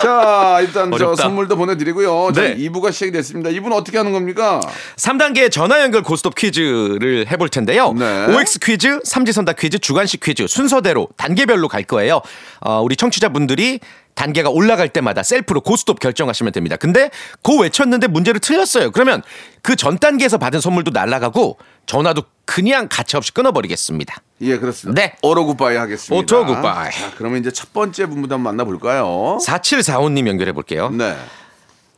[0.00, 1.24] 자, 일단 저 어렵다.
[1.24, 2.30] 선물도 보내드리고요.
[2.32, 2.56] 자, 네.
[2.56, 3.50] 2부가 시작이 됐습니다.
[3.50, 4.60] 2부는 어떻게 하는 겁니까?
[4.96, 7.92] 3단계 전화 연결 고스톱 퀴즈를 해볼 텐데요.
[7.94, 8.26] 네.
[8.26, 12.22] OX 퀴즈, 삼지선다 퀴즈, 주관식 퀴즈 순서대로 단계별로 갈 거예요.
[12.60, 13.80] 어, 우리 청취자분들이
[14.14, 16.76] 단계가 올라갈 때마다 셀프로 고스톱 결정하시면 됩니다.
[16.76, 17.10] 근데
[17.42, 18.90] 고 외쳤는데 문제를 틀렸어요.
[18.90, 19.22] 그러면
[19.62, 24.16] 그 전 단계에서 받은 선물도 날라가고 전화도 그냥 가차없이 끊어버리겠습니다.
[24.42, 25.00] 예, 그렇습니다.
[25.00, 25.14] 네.
[25.22, 26.14] auto goodbye 하겠습니다.
[26.14, 26.90] auto goodbye.
[26.92, 29.38] 자, 그러면 이제 첫 번째 분부터 한번 만나볼까요?
[29.46, 30.90] 4745님 연결해 볼게요.
[30.90, 31.16] 네.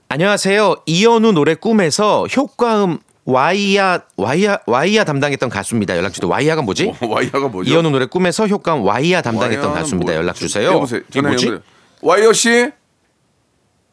[0.08, 0.76] 안녕하세요.
[0.86, 5.96] 이현우 노래 꿈에서 효과음 와이야 와이야 와이야 담당했던 가수입니다.
[5.96, 6.28] 연락 주세요.
[6.30, 6.92] 와이야가 뭐지?
[7.00, 7.70] 어, 와이어가 뭐죠?
[7.72, 10.12] 이현우 노래 꿈에서 효과음 와이야 담당했던 가수입니다.
[10.12, 10.70] 뭐- 연락 주세요.
[10.72, 11.00] 여보세요.
[11.08, 11.58] 이게 뭐지?
[12.02, 12.50] 와이어 씨,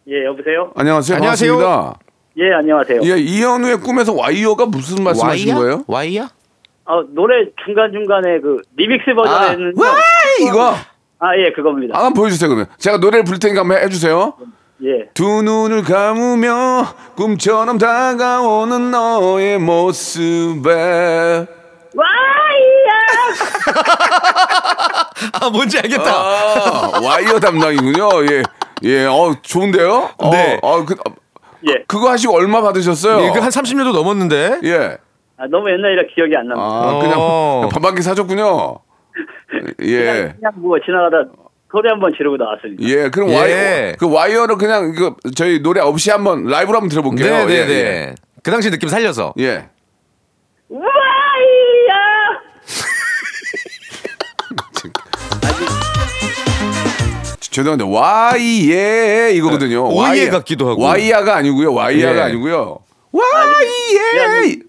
[0.07, 0.71] 예, 여보세요?
[0.75, 1.17] 안녕하세요.
[1.17, 1.57] 안녕하세요.
[1.59, 1.99] 반갑습니다.
[2.39, 3.01] 예, 안녕하세요.
[3.03, 5.59] 예, 이현우의 꿈에서 와이어가 무슨 말씀하신 와이야?
[5.61, 5.83] 거예요?
[5.87, 6.29] 와이야?
[6.85, 10.73] 어, 노래 중간중간에 그 리믹스 아, 버전에는 와이 이거.
[11.19, 11.95] 아, 예, 그겁니다.
[11.95, 12.65] 아, 한번 보여주세요 그러면.
[12.79, 14.33] 제가 노래를 부를 테니까 한번 해주세요.
[14.85, 15.09] 예.
[15.13, 20.71] 두 눈을 감으며 꿈처럼 다가오는 너의 모습에
[21.93, 22.09] 와이야!
[25.33, 26.11] 아 뭔지 알겠다.
[26.11, 28.09] 아, 와이어 담당이군요.
[28.31, 28.43] 예,
[28.83, 30.09] 예, 어 좋은데요?
[30.17, 30.59] 어, 네.
[30.61, 31.13] 어, 그, 어,
[31.67, 31.83] 예.
[31.87, 33.25] 그거 하시고 얼마 받으셨어요?
[33.25, 34.59] 이거 한 30년도 넘었는데.
[34.63, 34.97] 예.
[35.37, 36.67] 아, 너무 옛날이라 기억이 안 납니다.
[36.67, 37.69] 아, 그냥 어.
[37.71, 38.79] 반바퀴 사줬군요.
[39.81, 39.97] 예.
[39.97, 41.17] 그냥, 그냥 뭐 지나가다
[41.71, 42.83] 소리 한번 지르고 나왔습니다.
[42.83, 43.37] 예, 그럼 예.
[43.37, 47.45] 와이어, 그 와이어를 그냥 그 저희 노래 없이 한번 라이브로 한번 들어볼게요.
[47.45, 47.71] 네 네네.
[47.71, 48.15] 예, 예.
[48.43, 49.33] 그 당시 느낌 살려서.
[49.39, 49.69] 예.
[57.59, 59.89] 죄송한데 와이예 이거거든요.
[59.89, 59.95] 네.
[59.95, 60.83] 오예 같기도 하고.
[60.83, 61.73] 와이야가 아니고요.
[61.73, 62.21] 와이야가 예.
[62.21, 62.79] 아니고요.
[63.11, 64.59] 와이예.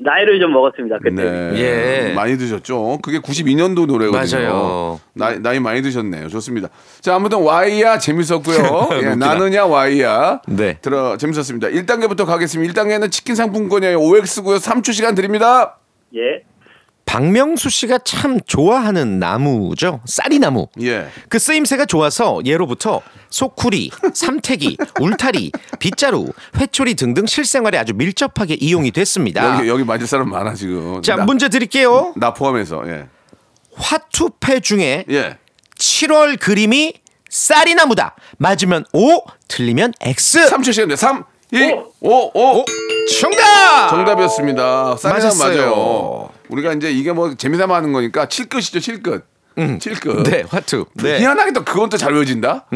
[0.00, 0.98] 나이를 좀 먹었습니다.
[1.02, 1.22] 그때.
[1.22, 2.10] 네.
[2.10, 2.12] 예.
[2.14, 3.00] 많이 드셨죠.
[3.02, 4.38] 그게 92년도 노래거든요.
[4.38, 5.00] 맞아요.
[5.12, 6.28] 나이, 나이 많이 드셨네요.
[6.28, 6.68] 좋습니다.
[7.00, 8.88] 자, 아무튼 와이야 재밌었고요.
[9.02, 9.14] 예.
[9.16, 10.40] 나느냐 와이야.
[10.46, 10.78] 네.
[10.80, 11.68] 들어 재밌었습니다.
[11.68, 12.72] 1단계부터 가겠습니다.
[12.72, 13.98] 1단계는 치킨 상품권이에요.
[13.98, 14.58] OX고요.
[14.58, 15.78] 3초 시간 드립니다.
[16.14, 16.44] 예.
[17.08, 20.00] 박명수 씨가 참 좋아하는 나무죠.
[20.04, 20.66] 쌀이나무.
[20.82, 21.08] 예.
[21.30, 26.26] 그 쓰임새가 좋아서 예로부터 소쿠리, 삼태기, 울타리, 빗자루,
[26.58, 29.56] 회초리 등등 실생활에 아주 밀접하게 이용이 됐습니다.
[29.56, 31.00] 여기 여기 맞을 사람 많아 지금.
[31.00, 32.12] 자, 나, 문제 드릴게요.
[32.14, 32.82] 나 포함해서.
[32.88, 33.06] 예.
[33.74, 35.38] 화투패 중에 예.
[35.78, 36.92] 7월 그림이
[37.30, 38.16] 쌀이나무다.
[38.36, 40.50] 맞으면 O, 틀리면 X.
[40.50, 40.96] 3초 시간입니다.
[40.96, 42.64] 3 2 5 5
[43.18, 43.88] 정답!
[43.88, 44.96] 정답이었습니다.
[44.98, 45.56] 쌀이나 맞았어요.
[45.56, 46.27] 맞아요.
[46.48, 49.24] 우리가 이제 이게 뭐 재미삼아 하는 거니까 칠끝이죠, 칠끝.
[49.80, 50.22] 칠끝.
[50.24, 50.86] 네, 화투.
[50.94, 51.18] 네.
[51.18, 52.66] 희한하게 또 그건 또 잘 외워진다.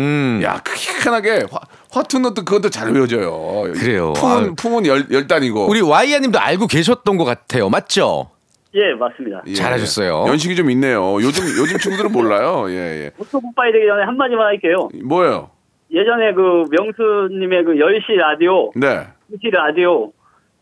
[0.43, 1.61] 야, 그 희한하게 화,
[1.93, 3.73] 화투는 또 그건 또잘 외워져요.
[3.75, 4.13] 그래요.
[4.15, 4.55] 품은 아유.
[4.57, 5.69] 품은 열, 열 단이고.
[5.69, 7.69] 우리 와이아 님도 알고 계셨던 것 같아요.
[7.69, 8.31] 맞죠?
[8.75, 9.43] 예, 맞습니다.
[9.47, 10.25] 예, 잘하셨어요.
[10.27, 11.21] 연식이 좀 있네요.
[11.23, 12.65] 요즘 요즘 친구들은 몰라요.
[12.71, 13.11] 예, 예.
[13.18, 14.89] auto goodbye 되기 전에 한마디만 할게요.
[15.05, 15.51] 뭐예요?
[15.93, 19.07] 예전에 그 명수님의 그 10시 라디오, 네.
[19.31, 20.11] 2시 라디오,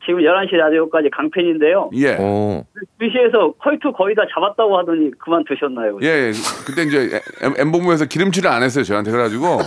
[0.04, 1.90] 지금 11시 라디오까지 광팬인데요.
[1.94, 2.16] 예.
[2.16, 2.64] 오.
[3.00, 5.98] 2시에서 컬투 거의 다 잡았다고 하더니 그만두셨나요?
[6.02, 6.32] 예, 예.
[6.66, 7.20] 그때 이제
[7.58, 9.10] M본부에서 기름칠을 안 했어요, 저한테.
[9.10, 9.58] 그래가지고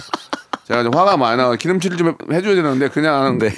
[0.63, 3.49] 제가 좀 화가 많이 나서 기름칠을 좀 해- 해줘야 되는데 그냥 네.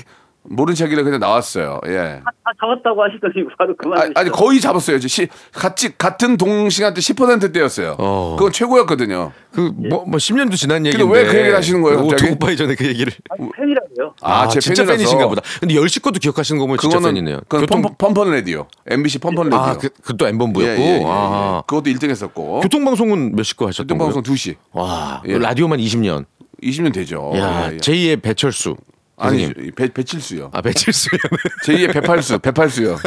[0.49, 1.79] 모른 척이라 그냥 나왔어요.
[1.87, 2.21] 예.
[2.23, 4.13] 다, 다 잡았다고 하시더니 바로 아, 그만두셨어요.
[4.15, 4.97] 아니 거의 잡았어요.
[4.97, 7.95] 이제 시, 같이 같은 동시간대 10%대였어요.
[7.97, 8.35] 어.
[8.37, 9.31] 그건 최고였거든요.
[9.51, 11.11] 그뭐뭐 10년도 지난 얘기인데.
[11.11, 12.31] 왜 그 얘기를 하시는 거예요, 갑자기?
[12.31, 13.11] 오토바이 전에 그 얘기를.
[13.29, 14.13] 아니, 팬이라고요.
[14.21, 14.97] 아, 제 진짜 팬이라서.
[14.97, 15.41] 팬이신가 보다.
[15.59, 17.39] 근데 10시 것도 기억하시는 거 보면 진짜 팬이네요.
[17.47, 19.59] 그건 교통 펌, 펌펀 라디오, MBC 펌펀 라디오.
[19.59, 20.81] 아, 그, 그것도 엠본부였고.
[20.81, 21.03] 예, 예, 예, 예.
[21.05, 21.63] 아.
[21.65, 22.59] 그것도 1등 했었고.
[22.61, 24.13] 교통방송은 몇 시 거 하셨던 거예요?
[24.13, 24.55] 교통방송 2시.
[24.73, 25.37] 와, 예.
[25.37, 26.25] 라디오만 20년.
[26.63, 27.31] 20년 되죠.
[27.35, 27.77] 야, 예, 예.
[27.77, 28.75] 제2의 배철수.
[29.17, 29.71] 아니 교수님.
[29.75, 30.51] 배, 배칠수요.
[30.53, 31.19] 아, 배철수요.
[31.65, 32.97] 제2의 배팔수, 배팔수요.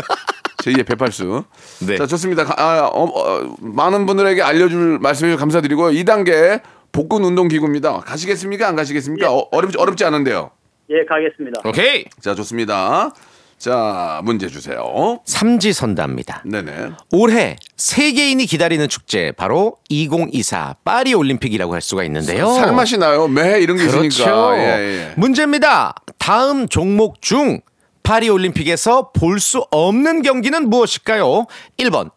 [0.62, 1.44] 제2의 배팔수.
[1.86, 1.96] 네.
[1.96, 2.44] 자, 좋습니다.
[2.44, 5.90] 가- 아, 어, 어, 많은 분들에게 알려줄 말씀해 주셔서 감사드리고요.
[5.92, 8.00] 2단계 복근 운동 기구입니다.
[8.00, 8.66] 가시겠습니까?
[8.66, 9.32] 안 가시겠습니까?
[9.32, 10.50] 어, 어렵지, 어렵지 않은데요.
[10.90, 11.60] 예, 가겠습니다.
[11.68, 12.06] 오케이.
[12.20, 13.12] 자, 좋습니다.
[13.58, 15.20] 자, 문제 주세요.
[15.24, 16.42] 삼지선다입니다.
[16.46, 16.90] 네네.
[17.10, 22.52] 올해 세계인이 기다리는 축제 바로 2024 파리 올림픽이라고 할 수가 있는데요.
[22.54, 23.26] 살맛이 나요.
[23.26, 24.04] 매 이런 게 그렇죠.
[24.04, 24.58] 있으니까.
[24.58, 24.62] 예,
[25.10, 25.14] 예.
[25.16, 25.94] 문제입니다.
[26.18, 27.60] 다음 종목 중
[28.04, 31.46] 파리 올림픽에서 볼 수 없는 경기는 무엇일까요?
[31.78, 32.10] 1번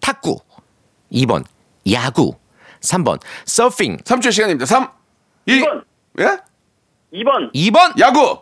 [0.00, 0.38] 탁구,
[1.12, 1.44] 2번
[1.92, 2.36] 야구,
[2.80, 4.64] 3번 서핑, 3초 시간입니다.
[4.66, 4.88] 3,
[5.46, 5.84] 2, 이번.
[6.20, 6.24] 예?
[7.12, 7.52] 2번.
[7.54, 8.38] 2번 야구!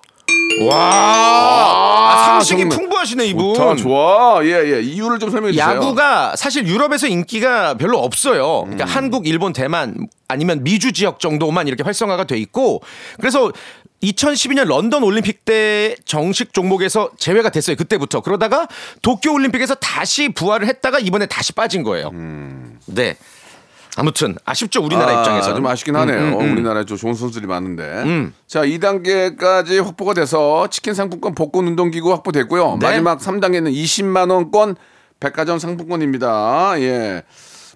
[0.69, 2.79] 와 아, 상식이 정말.
[2.79, 3.55] 풍부하시네 이분.
[3.55, 4.45] 좋다, 좋아.
[4.45, 4.81] 예, 예.
[4.83, 5.69] 이유를 좀 설명해 주세요.
[5.69, 8.61] 야구가 사실 유럽에서 인기가 별로 없어요.
[8.61, 8.77] 음.
[8.77, 12.83] 그러니까 한국, 일본, 대만 아니면 미주 지역 정도만 이렇게 활성화가 돼 있고
[13.19, 13.51] 그래서
[14.03, 17.75] 2012년 런던 올림픽 때 정식 종목에서 제외가 됐어요.
[17.77, 18.21] 그때부터.
[18.21, 18.69] 그러다가
[19.03, 22.11] 도쿄 올림픽에서 다시 부활을 했다가 이번에 다시 빠진 거예요.
[22.87, 23.17] 네.
[23.97, 25.17] 아무튼 아쉽죠 우리나라 음.
[25.17, 26.37] 아, 입장에서 음, 좀 아쉽긴 하네요.
[26.37, 28.33] 우리나라에 좀 좋은 선수들이 많은데.
[28.47, 32.79] 자, 2단계까지 확보가 돼서 치킨 상품권 복권 운동기구 확보됐고요.
[32.81, 32.87] 네.
[32.87, 34.77] 마지막 3단계는 20만 원권
[35.21, 36.75] 백화점 상품권입니다.
[36.79, 37.23] 예.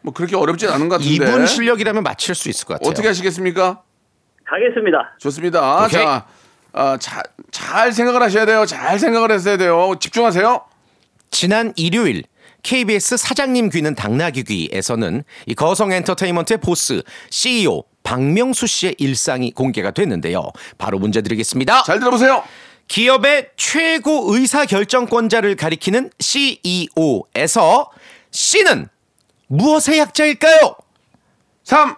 [0.02, 1.14] 뭐 그렇게 어렵진 않은 것 같은데.
[1.14, 2.90] 이분 실력이라면 맞힐 수 있을 것 같아요.
[2.90, 3.82] 어떻게 하시겠습니까?
[4.44, 5.16] 가겠습니다.
[5.18, 5.84] 좋습니다.
[5.84, 6.02] 오케이.
[6.02, 6.26] 자,
[6.72, 8.64] 아, 자, 잘 생각을 하셔야 돼요.
[8.66, 9.94] 잘 생각을 했어야 돼요.
[10.00, 10.62] 집중하세요.
[11.30, 12.24] 지난 일요일
[12.62, 20.50] KBS 사장님 귀는 당나귀 귀에서는 이 거성 엔터테인먼트의 보스 CEO 박명수 씨의 일상이 공개가 됐는데요.
[20.78, 21.82] 바로 문제 드리겠습니다.
[21.84, 22.42] 잘 들어보세요.
[22.88, 27.90] 기업의 최고 의사 결정권자를 가리키는 CEO에서
[28.30, 28.88] C는
[29.48, 30.74] 무엇의 약자일까요?
[31.64, 31.94] 3,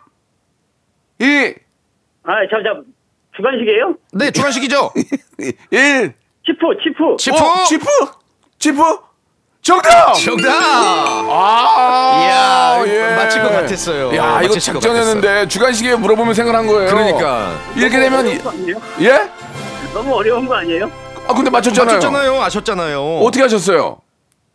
[1.20, 1.24] 2,
[2.24, 2.84] 아, 잠, 잠.
[3.36, 3.96] 주관식이에요?
[4.14, 4.92] 네, 주관식이죠.
[5.70, 6.12] 1.
[6.44, 7.16] 치프, 치프.
[7.18, 7.36] 치프.
[7.36, 7.86] 어, 치프?
[8.58, 8.82] 치프?
[9.62, 10.14] 정답!
[10.14, 10.50] 정답.
[11.28, 14.06] 아, 이야, 맞힐 것 같았어요.
[14.16, 16.88] 야, 이거 맞힐 것 작전했는데 주간식에 물어보면 생각한 거예요.
[16.90, 17.52] 그러니까.
[17.76, 18.76] 이렇게 되면 이- 아니에요?
[19.02, 19.30] 예?
[19.92, 20.90] 너무 어려운 거 아니에요?
[21.28, 21.96] 아 근데 맞췄잖아요.
[21.96, 22.42] 맞췄잖아요.
[22.42, 23.18] 아셨잖아요.
[23.18, 23.98] 어떻게 하셨어요?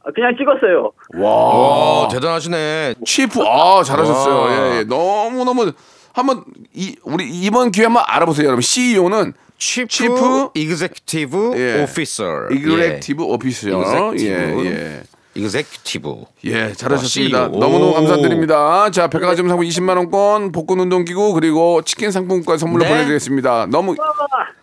[0.03, 0.91] 아, 그냥 찍었어요.
[1.23, 2.95] 와, 대단하시네.
[3.05, 4.35] 치프 아 잘하셨어요.
[4.41, 4.51] 와.
[4.51, 4.83] 예, 예.
[4.85, 5.71] 너무 너무
[6.13, 8.61] 한번 이 우리 이번 기회 한번 알아보세요, 여러분.
[8.61, 11.83] CEO는 chief, chief executive 예.
[11.83, 12.47] officer.
[12.51, 13.77] executive office요.
[13.79, 14.65] 예, Executive.
[14.65, 15.01] 예.
[15.35, 16.15] executive.
[16.45, 17.41] 예, 잘하셨습니다.
[17.41, 17.59] 와, CEO.
[17.59, 18.89] 너무너무 감사드립니다.
[18.91, 22.89] 자, 백화점 상품 20만 원권, 복근 운동기구 그리고 치킨 상품권 선물로 네.
[22.89, 23.67] 보내드리겠습니다.
[23.67, 23.95] 너무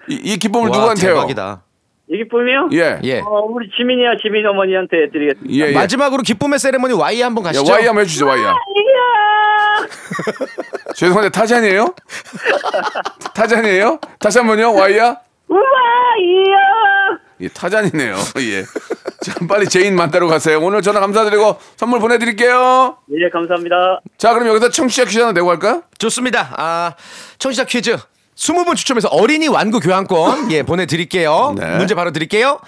[0.08, 1.14] 이, 이 기쁨을 와, 누구한테요?
[1.14, 1.62] 대박이다.
[2.08, 2.68] 이 기쁨이요?
[2.72, 3.20] 예, 예.
[3.20, 5.54] 어, 우리 지민이야 지민 어머니한테 드리겠습니다.
[5.54, 5.72] 예, 예.
[5.72, 7.70] 마지막으로 기쁨의 세레머니 Y 한번 야, 가시죠.
[7.72, 8.54] 와이 한번 해주죠, 와이야.
[9.80, 9.86] 이야!
[10.94, 11.94] 죄송한데 타잔이에요?
[13.34, 13.98] 타잔이에요?
[14.18, 15.16] 다시 한 번요, 와이야.
[15.48, 15.60] 우와
[16.20, 17.18] 이야!
[17.40, 18.14] 예, 타잔이네요.
[18.38, 18.62] 예.
[19.22, 20.60] 자, 빨리 제인 만나러 가세요.
[20.60, 22.98] 오늘 전화 감사드리고 선물 보내드릴게요.
[23.12, 24.00] 예 감사합니다.
[24.16, 25.82] 자, 그럼 여기서 청취자 퀴즈 하나 내고 갈까요?
[25.98, 26.54] 좋습니다.
[26.56, 26.94] 아,
[27.38, 27.96] 청취자 퀴즈.
[28.36, 31.54] 20분 추첨해서 어린이 완구 교환권 예 보내드릴게요.
[31.56, 31.76] 네.
[31.76, 32.60] 문제 바로 드릴게요.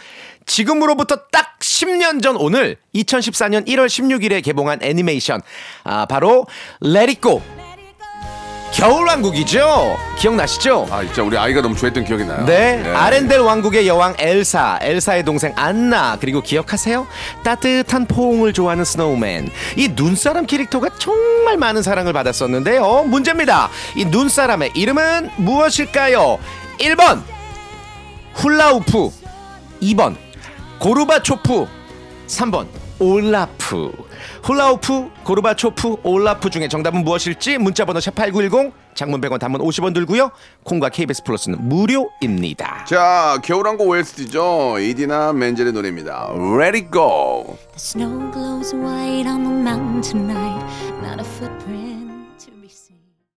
[0.46, 5.40] 지금으로부터 딱 10년 전 오늘 2014년 1월 16일에 개봉한 애니메이션
[5.85, 6.46] 아 바로
[6.85, 7.42] Let It Go
[8.74, 9.96] 겨울 왕국이죠.
[10.18, 10.88] 기억나시죠?
[10.90, 12.44] 아, 진짜 우리 아이가 너무 좋아했던 기억이 나요.
[12.44, 12.90] 네, 예.
[12.90, 17.07] 아렌델 왕국의 여왕 엘사, 엘사의 동생 안나, 그리고 기억하세요?
[17.44, 19.48] 따뜻한 포옹을 좋아하는 snowman.
[19.76, 23.04] 이 눈사람 캐릭터가 정말 많은 사랑을 받았었는데요.
[23.04, 23.70] 문제입니다.
[23.94, 26.40] 이 눈사람의 이름은 무엇일까요?
[26.80, 27.22] 1번
[28.34, 29.10] 훌라후프,
[29.83, 30.16] 2번
[30.78, 31.66] 고르바초프,
[32.26, 32.66] 3번
[32.98, 33.92] 올라프.
[34.42, 40.30] 훌라우프, 고르바초프, 올라프 중에 정답은 무엇일지 문자번호 샵8910 장문 100원 단문 50원 들고요.
[40.62, 42.84] 콩과 KBS 플러스는 무료입니다.
[42.84, 44.78] 자, 겨울왕국 OST죠.
[44.78, 46.30] 이디나 멘젤의 노래입니다.
[46.34, 47.56] Let it go.
[47.72, 50.64] The snow glows white on the mountain tonight.
[51.02, 51.83] Not a footprint.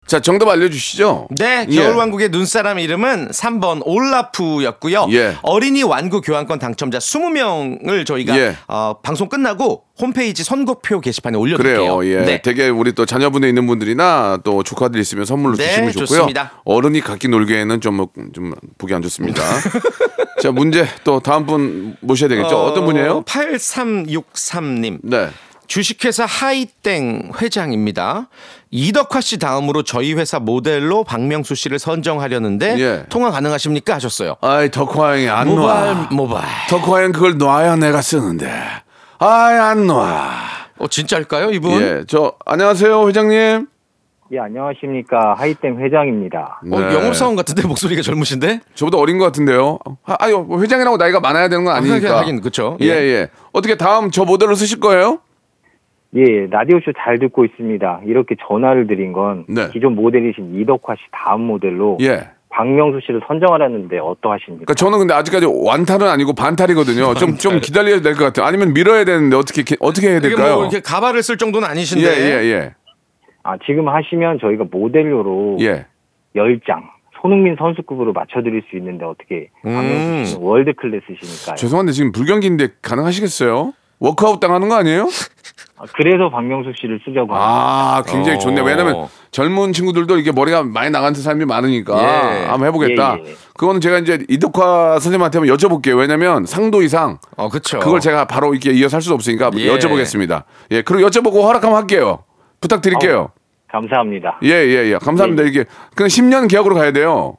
[0.07, 1.27] 자, 정답 알려주시죠.
[1.37, 1.75] 네, 예.
[1.75, 5.07] 겨울왕국의 눈사람 이름은 3번 올라프였고요.
[5.11, 5.35] 예.
[5.41, 8.55] 어린이 완구 교환권 당첨자 20명을 저희가 예.
[8.69, 11.97] 어, 방송 끝나고 홈페이지 선고표 게시판에 올려드릴게요.
[11.97, 12.05] 그래요.
[12.21, 12.25] 예.
[12.25, 12.41] 네.
[12.41, 16.05] 되게 우리 또 자녀분에 있는 분들이나 또 조카들 있으면 선물로 네, 주시면 좋고요.
[16.07, 16.61] 좋습니다.
[16.63, 19.43] 어른이 갖기 놀기에는 좀, 뭐- 좀 보기 안 좋습니다.
[20.41, 22.55] 자, 문제 또 다음 분 모셔야 되겠죠.
[22.57, 23.23] 어, 떤 분이에요?
[23.23, 24.99] 8363님.
[25.03, 25.27] 네.
[25.67, 28.29] 주식회사 하이땡 회장입니다.
[28.69, 33.05] 이덕화 씨 다음으로 저희 회사 모델로 박명수 씨를 선정하려는데 예.
[33.09, 34.35] 통화 가능하십니까 하셨어요.
[34.41, 36.07] 아이, 덕화 형이 안 모바일 놔.
[36.11, 36.45] 모바일.
[36.69, 38.51] 덕화 형 그걸 놔야 내가 쓰는데.
[39.19, 40.31] 아이, 안 놔.
[40.79, 41.81] 어 진짜일까요 이분?
[41.81, 42.03] 예.
[42.07, 43.67] 저, 안녕하세요, 회장님.
[44.33, 45.35] 예, 안녕하십니까.
[45.37, 46.59] 하이템 회장입니다.
[46.69, 46.93] 어, 네.
[46.93, 48.59] 영업사원 같은데 목소리가 젊으신데?
[48.75, 49.79] 저보다 어린 것 같은데요.
[50.05, 52.19] 아, 아유, 뭐 회장이라고 나이가 많아야 되는 건 아니니까.
[52.19, 52.77] 하긴 그쵸.
[52.81, 52.91] 예, 예.
[52.91, 53.29] 예.
[53.53, 55.19] 어떻게 다음 저 모델로 쓰실 거예요?
[56.15, 58.01] 예, 라디오쇼 잘 듣고 있습니다.
[58.05, 59.69] 이렇게 전화를 드린 건 네.
[59.73, 62.29] 기존 모델이신 이덕화 씨 다음 모델로 예.
[62.49, 64.65] 박명수 씨를 선정하라는데 어떠하십니까?
[64.65, 67.13] 그러니까 저는 근데 아직까지 완탈은 아니고 반탈이거든요.
[67.19, 68.45] 좀 좀 기다려야 될 것 같아요.
[68.47, 70.55] 아니면 밀어야 되는데 어떻게 기- 어떻게 해야 될까요?
[70.55, 72.07] 뭐 이렇게 가발을 쓸 정도는 예, 아니신데.
[72.07, 72.73] 예, 예.
[73.43, 75.85] 아, 지금 하시면 저희가 모델료로 예.
[76.35, 76.81] 10장
[77.21, 79.73] 손흥민 선수급으로 맞춰드릴 수 있는데 어떻게 음.
[79.73, 81.55] 박명수 씨는 world class시니까요.
[81.57, 83.73] 죄송한데 지금 불경기인데 가능하시겠어요?
[83.99, 85.09] 워크아웃 당하는 거 아니에요?
[85.79, 87.47] 아, 그래서 박명수 씨를 쓰려고 합니다.
[87.47, 88.61] 아, 굉장히 좋네.
[88.61, 88.63] 어.
[88.63, 92.45] 왜냐면 젊은 친구들도 이게 머리가 많이 나가는 사람이 많으니까 예.
[92.45, 93.17] 한번 해보겠다.
[93.19, 93.35] 예, 예.
[93.55, 95.97] 그거는 제가 이제 이덕화 선생님한테 한번 여쭤볼게요.
[95.99, 97.77] 왜냐면 상도 이상 어, 그쵸.
[97.79, 99.67] 그걸 제가 바로 이렇게 이어서 할 수도 없으니까 예.
[99.71, 100.43] 여쭤보겠습니다.
[100.71, 102.23] 예, 그리고 여쭤보고 허락하면 할게요.
[102.59, 103.29] 부탁드릴게요.
[103.69, 104.39] 감사합니다.
[104.43, 104.97] 예, 예, 예.
[104.99, 105.43] 감사합니다.
[105.43, 107.37] 이게 그냥 10년 계약으로 가야 돼요.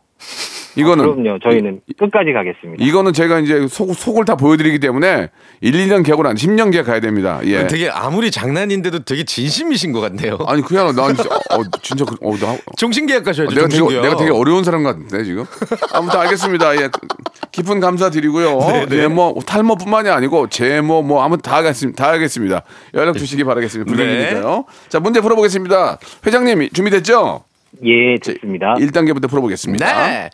[0.79, 1.39] 이거는 그럼요.
[1.43, 2.85] 저희는 끝까지 가겠습니다.
[2.85, 5.29] 이거는 제가 이제 속, 속을 다 보여드리기 때문에
[5.61, 7.41] 1, 2년 계약으로 안 10년 계약 가야 됩니다.
[7.45, 7.67] 예.
[7.67, 10.39] 되게 아무리 장난인데도 되게 진심이신 것 같네요.
[10.47, 13.55] 아니 그냥 난 진짜 어, 진짜 그- 어, 나 종신계약 가셔야죠.
[13.55, 14.03] 내가 되게 종신계약.
[14.05, 15.45] 내가 되게 어려운 사람 같은데 지금.
[15.93, 16.81] 아무튼 알겠습니다.
[16.83, 16.89] 예.
[17.51, 18.59] 깊은 감사드리고요.
[18.89, 22.05] 네, 예, 뭐 탈모뿐만이 아니고 제모 뭐 아무튼 다 하겠습니다.
[22.05, 22.63] 다 하겠습니다.
[22.95, 23.89] 연락 주시기 바라겠습니다.
[23.91, 24.65] 불경이니까요.
[24.89, 25.99] 자 문제 풀어보겠습니다.
[26.25, 27.45] 회장님 준비됐죠?
[27.85, 28.75] 예, 됐습니다.
[28.79, 30.07] 1단계부터 풀어보겠습니다.
[30.09, 30.31] 네.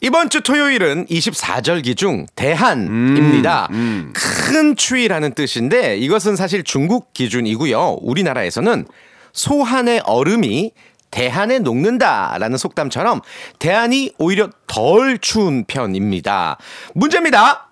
[0.00, 3.68] 이번 주 토요일은 24절기 중 대한입니다.
[3.72, 7.98] 음, 큰 추위라는 뜻인데 이것은 사실 중국 기준이고요.
[8.02, 8.86] 우리나라에서는
[9.32, 10.72] 소한의 얼음이
[11.10, 13.22] 대한에 녹는다라는 속담처럼
[13.58, 16.58] 대한이 오히려 덜 추운 편입니다.
[16.94, 17.70] 문제입니다.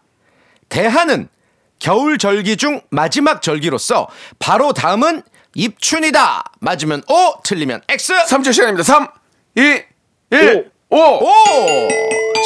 [0.69, 1.29] 대한은
[1.79, 4.09] 겨울 절기 중 마지막 절기로서
[4.39, 5.23] 바로 다음은
[5.55, 6.45] 입춘이다.
[6.61, 8.15] 맞으면 O, 틀리면 X.
[8.27, 8.83] 3초 시간입니다.
[8.83, 9.07] 3,
[9.55, 9.85] 2, 1,
[10.33, 10.76] 5.
[11.01, 11.29] 오!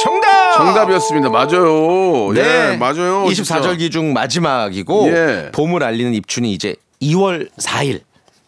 [0.02, 0.56] 정답!
[0.56, 1.28] 정답이었습니다.
[1.30, 2.32] 맞아요.
[2.32, 2.72] 네.
[2.72, 3.26] 예, 맞아요.
[3.32, 3.60] 진짜.
[3.60, 5.50] 24절기 중 마지막이고 예.
[5.52, 8.00] 봄을 알리는 입춘이 이제 2월 4일.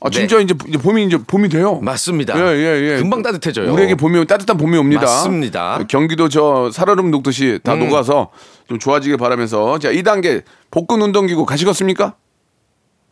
[0.05, 1.79] 아, 진짜 이제, 이제 봄이 이제 봄이 돼요.
[1.81, 2.37] 맞습니다.
[2.37, 2.97] 예, 예, 예.
[2.99, 3.73] 금방 따뜻해져요.
[3.73, 5.03] 우리에게 봄이 오- 따뜻한 봄이 옵니다.
[5.03, 5.79] 맞습니다.
[5.89, 7.81] 경기도 저 살얼음 녹듯이 다 음.
[7.81, 8.31] 녹아서
[8.69, 12.15] 좀 좋아지길 바라면서 자 2단계 복근 운동기구 가시겠습니까?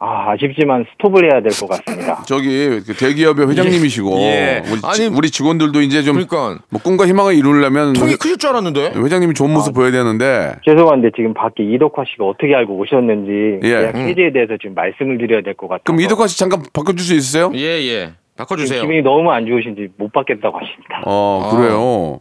[0.02, 2.22] 아, 아쉽지만 스톱을 해야 될 것 같습니다.
[2.26, 4.62] 저기 그 대기업의 회장님이시고 예.
[4.66, 8.48] 우리, 아니, 지- 우리 직원들도 이제 좀 그러니까 뭐 꿈과 희망을 이루려면 통이 크실 줄
[8.50, 8.92] 알았는데.
[8.96, 13.68] 회장님이 좋은 모습 보여야 되는데 죄송한데 지금 밖에 이덕화 씨가 어떻게 알고 오셨는지 예.
[13.68, 15.82] 제가 퀴즈에 대해서 좀 말씀을 드려야 될 것 같아요.
[15.84, 17.52] 그럼 이덕화 씨 잠깐 바꿔줄 수 있으세요?
[17.54, 18.12] 예, 예.
[18.38, 18.80] 바꿔주세요.
[18.80, 21.02] 기분이 너무 안 좋으신지 못 받겠다고 하십니다.
[21.04, 21.56] 어 아.
[21.56, 22.20] 그래요.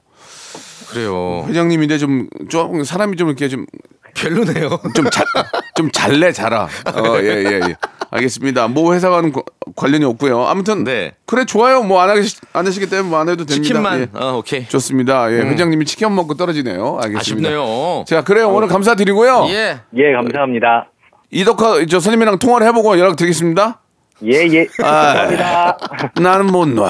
[0.92, 1.46] 그래요.
[1.48, 3.66] 회장님인데 좀 좀 사람이 좀 이렇게 좀
[4.22, 4.70] 별로네요.
[4.96, 5.26] 좀 잘,
[5.76, 6.64] 좀 잘래 잘아.
[6.64, 7.76] 어, 예, 예, 예.
[8.12, 8.68] 알겠습니다.
[8.68, 9.44] 뭐 회사와는 거-
[9.76, 10.46] 관련이 없고요.
[10.48, 11.14] 아무튼 네.
[11.26, 11.84] 그래 좋아요.
[11.84, 13.68] 뭐 안 하시 안 하시기 때문에 뭐 안 해도 됩니다.
[13.68, 14.00] 치킨만.
[14.02, 14.08] 예.
[14.20, 14.68] 어, 오케이.
[14.68, 15.32] 좋습니다.
[15.32, 17.00] 예, 회장님이 치킨 먹고 떨어지네요.
[17.04, 17.50] 알겠습니다.
[17.50, 18.04] 아쉽네요.
[18.08, 18.50] 자, 그래요.
[18.50, 19.46] 오늘 감사드리고요.
[19.50, 19.80] 예.
[19.98, 20.90] 예, 감사합니다.
[21.32, 23.80] 이덕화 저 선생님이랑 통화를 해보고 연락 드리겠습니다.
[24.26, 24.66] 예, 예.
[24.66, 25.78] 감사합니다.
[26.20, 26.90] 나는 못 놔.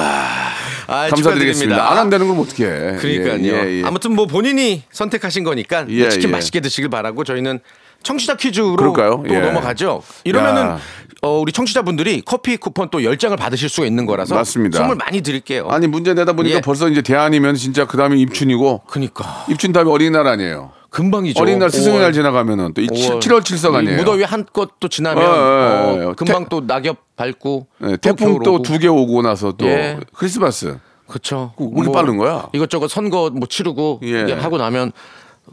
[0.89, 1.91] 아, 감사드리겠습니다.
[1.91, 2.95] 안 한다는 걸 어떻게 해?
[2.97, 3.39] 그러니까요.
[3.43, 3.83] 예, 예, 예.
[3.85, 6.33] 아무튼 뭐 본인이 선택하신 거니까 예, 치킨 예.
[6.33, 7.59] 맛있게 드시길 바라고 저희는
[8.03, 9.23] 청취자 퀴즈로 그럴까요?
[9.27, 9.39] 또 예.
[9.39, 10.01] 넘어가죠.
[10.23, 10.79] 이러면은 야.
[11.21, 14.77] 어, 우리 청취자분들이 커피 쿠폰 또 10장을 받으실 수가 있는 거라서 맞습니다.
[14.77, 15.67] 선물 많이 드릴게요.
[15.69, 16.61] 아니 문제 내다 보니까 예.
[16.61, 20.71] 벌써 이제 대안이면 진짜 그 다음에 입춘이고 그니까 입춘 다음에 어린이날 아니에요.
[20.89, 21.41] 금방이죠.
[21.41, 22.01] 어린이날 스승의 5월.
[22.01, 23.19] 날 지나가면은 또 5월.
[23.19, 23.97] 7월 7석 아니에요.
[23.97, 26.13] 무더위 한껏 또 지나면 어, 어, 어, 어.
[26.15, 28.61] 금방 또 낙엽 밟고 네, 또 태풍 또.
[28.61, 29.97] 두 개 오고 나서 또 예.
[30.15, 30.77] 크리스마스.
[31.07, 31.53] 그쵸.
[31.57, 32.47] 왜 이렇게 빠른 거야?
[32.53, 34.21] 이것저것 선거 뭐 치르고 예.
[34.21, 34.91] 이게 하고 나면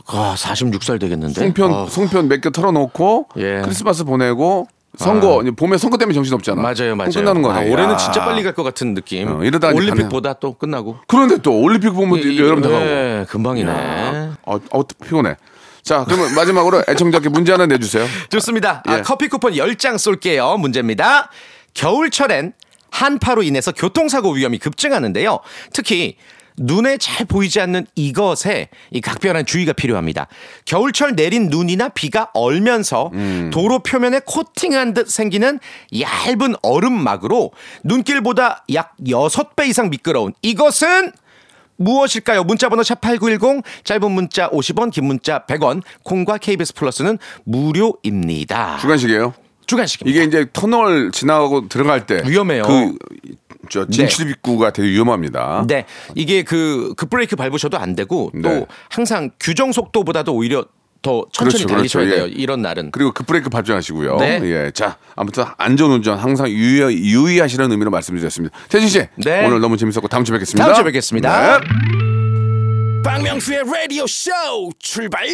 [0.06, 1.34] 아, 46살 되겠는데.
[1.40, 3.60] 송편 아, 송편 몇 개 털어놓고 예.
[3.64, 4.66] 크리스마스 보내고
[4.98, 6.60] 선거 이제 봄에 선거 때문에 정신 없잖아.
[6.62, 7.10] 맞아요, 맞아요.
[7.10, 7.54] 끝나는 거네.
[7.58, 7.96] 아, 올해는 야.
[7.98, 9.28] 진짜 빨리 갈 것 같은 느낌.
[9.28, 10.96] 어, 이러다 이제 올림픽보다 또 끝나고.
[11.06, 12.82] 그런데 또 올림픽 보면 이- 여름 다 가고.
[12.82, 14.25] 예, 금방이네.
[14.46, 15.36] 어, 어, 피곤해.
[15.82, 18.06] 자, 그러면 마지막으로 애청자께 문제 하나 내주세요.
[18.30, 18.82] 좋습니다.
[18.86, 19.02] 아, 예.
[19.02, 20.56] 커피 쿠폰 10장 쏠게요.
[20.56, 21.30] 문제입니다.
[21.74, 22.54] 겨울철엔
[22.90, 25.38] 한파로 인해서 교통사고 위험이 급증하는데요.
[25.72, 26.16] 특히
[26.58, 30.26] 눈에 잘 보이지 않는 이것에 이 각별한 주의가 필요합니다.
[30.64, 33.10] 겨울철 내린 눈이나 비가 얼면서
[33.52, 35.60] 도로 표면에 코팅한 듯 생기는
[36.00, 37.52] 얇은 얼음막으로
[37.84, 41.12] 눈길보다 약 6배 이상 미끄러운 이것은
[41.76, 42.44] 무엇일까요?
[42.44, 48.78] 문자번호 샵8910 짧은 문자 50원 긴 문자 100원 콩과 KBS 플러스는 무료입니다.
[48.78, 49.34] 주간식이에요.
[49.66, 50.16] 주간식입니다.
[50.16, 52.62] 이게 이제 터널 지나가고 들어갈 때 위험해요.
[52.62, 52.96] 그,
[53.68, 55.64] 저 진출 입구가 되게 위험합니다.
[55.66, 55.86] 네.
[56.14, 58.66] 이게 그 급브레이크 밟으셔도 안 되고 또 네.
[58.88, 60.64] 항상 규정 속도보다도 오히려
[61.02, 62.24] 더 천천히 그렇죠, 달리셔야 그렇죠.
[62.24, 62.34] 돼요.
[62.36, 62.42] 예.
[62.42, 62.90] 이런 날은.
[62.90, 64.16] 그리고 급브레이크 밟지 마시고요.
[64.16, 64.40] 네.
[64.42, 64.70] 예.
[64.72, 68.56] 자, 아무튼 안전운전 항상 유의, 유의하시라는 의미로 말씀드렸습니다.
[68.68, 69.06] 태진 씨.
[69.16, 69.46] 네.
[69.46, 70.64] 오늘 너무 재밌었고 다음 주에 뵙겠습니다.
[70.64, 71.60] 다음 주에 뵙겠습니다.
[71.60, 71.66] 네.
[73.04, 74.30] 박명수의 라디오 쇼
[74.78, 75.26] 출발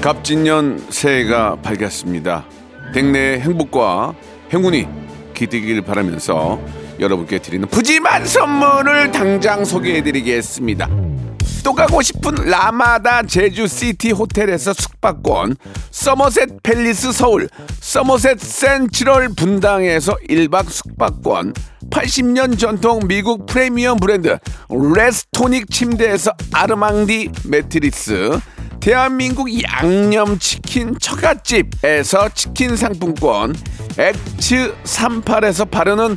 [0.00, 2.46] 갑진년 새해가 밝았습니다.
[2.94, 4.14] 백내의 행복과
[4.52, 4.88] 행운이
[5.34, 6.60] 기대길 바라면서
[7.00, 10.88] 여러분께 드리는 푸짐한 선물을 당장 소개해드리겠습니다.
[11.64, 15.56] 또 가고 싶은 라마다 제주시티 호텔에서 숙박권,
[15.90, 17.48] 서머셋 팰리스 서울,
[17.80, 21.54] 서머셋 센트럴 분당에서 1박 숙박권,
[21.90, 24.38] 80년 전통 미국 프리미엄 브랜드
[24.70, 28.38] 레스토닉 침대에서 아르망디 매트리스,
[28.80, 33.54] 대한민국 양념치킨 처갓집에서 치킨 상품권,
[33.98, 36.16] 엑츠 38에서 바르는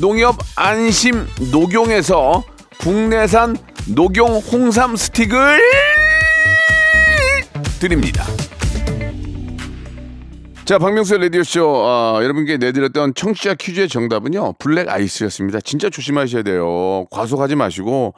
[0.00, 2.42] 농협 안심 녹용에서
[2.80, 3.56] 국내산
[3.94, 5.60] 녹용 홍삼 스틱을
[7.80, 8.24] 드립니다.
[10.64, 11.84] 자, 박명수의 라디오쇼.
[11.86, 15.60] 아, 여러분께 내드렸던 청취자 퀴즈의 정답은요, 블랙 아이스였습니다.
[15.60, 17.06] 진짜 조심하셔야 돼요.
[17.10, 18.14] 과속하지 마시고,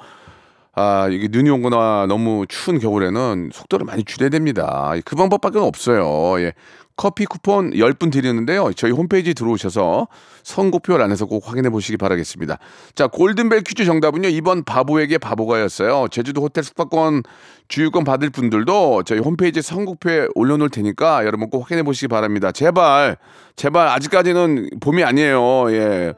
[0.79, 4.93] 아, 이게 눈이 오거나 너무 추운 겨울에는 속도를 많이 줄여야 됩니다.
[5.07, 6.39] 그 방법밖에 없어요.
[6.43, 6.53] 예.
[6.97, 8.73] 커피 쿠폰 10분 드리는데요.
[8.75, 10.09] 저희 홈페이지 들어오셔서
[10.43, 12.59] 선곡표 란에서 꼭 확인해 보시기 바라겠습니다.
[12.95, 14.29] 자, 골든벨 퀴즈 정답은요.
[14.29, 16.09] 이번 바보에게 바보가였어요.
[16.11, 17.23] 제주도 호텔 숙박권
[17.69, 22.53] 주유권 받을 분들도 저희 홈페이지 선곡표에 올려놓을 테니까 여러분 꼭 확인해 보시기 바랍니다.
[22.53, 23.17] 제발,
[23.57, 25.71] 제발 아직까지는 봄이 아니에요.
[25.73, 26.15] 예.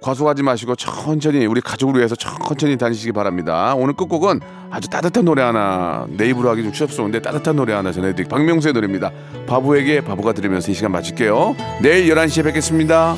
[0.00, 3.74] 과속하지 마시고 천천히 우리 가족을 위해서 천천히 다니시기 바랍니다.
[3.76, 4.40] 오늘 끝곡은
[4.70, 8.28] 아주 따뜻한 노래 하나 내 입으로 하기 좀 취업스러운데 따뜻한 노래 하나 전해드릴게요.
[8.28, 9.10] 박명수의 노래입니다.
[9.46, 11.56] 바보에게 바보가 들으면서 이 시간 마칠게요.
[11.82, 13.16] 내일 11시에 뵙겠습니다.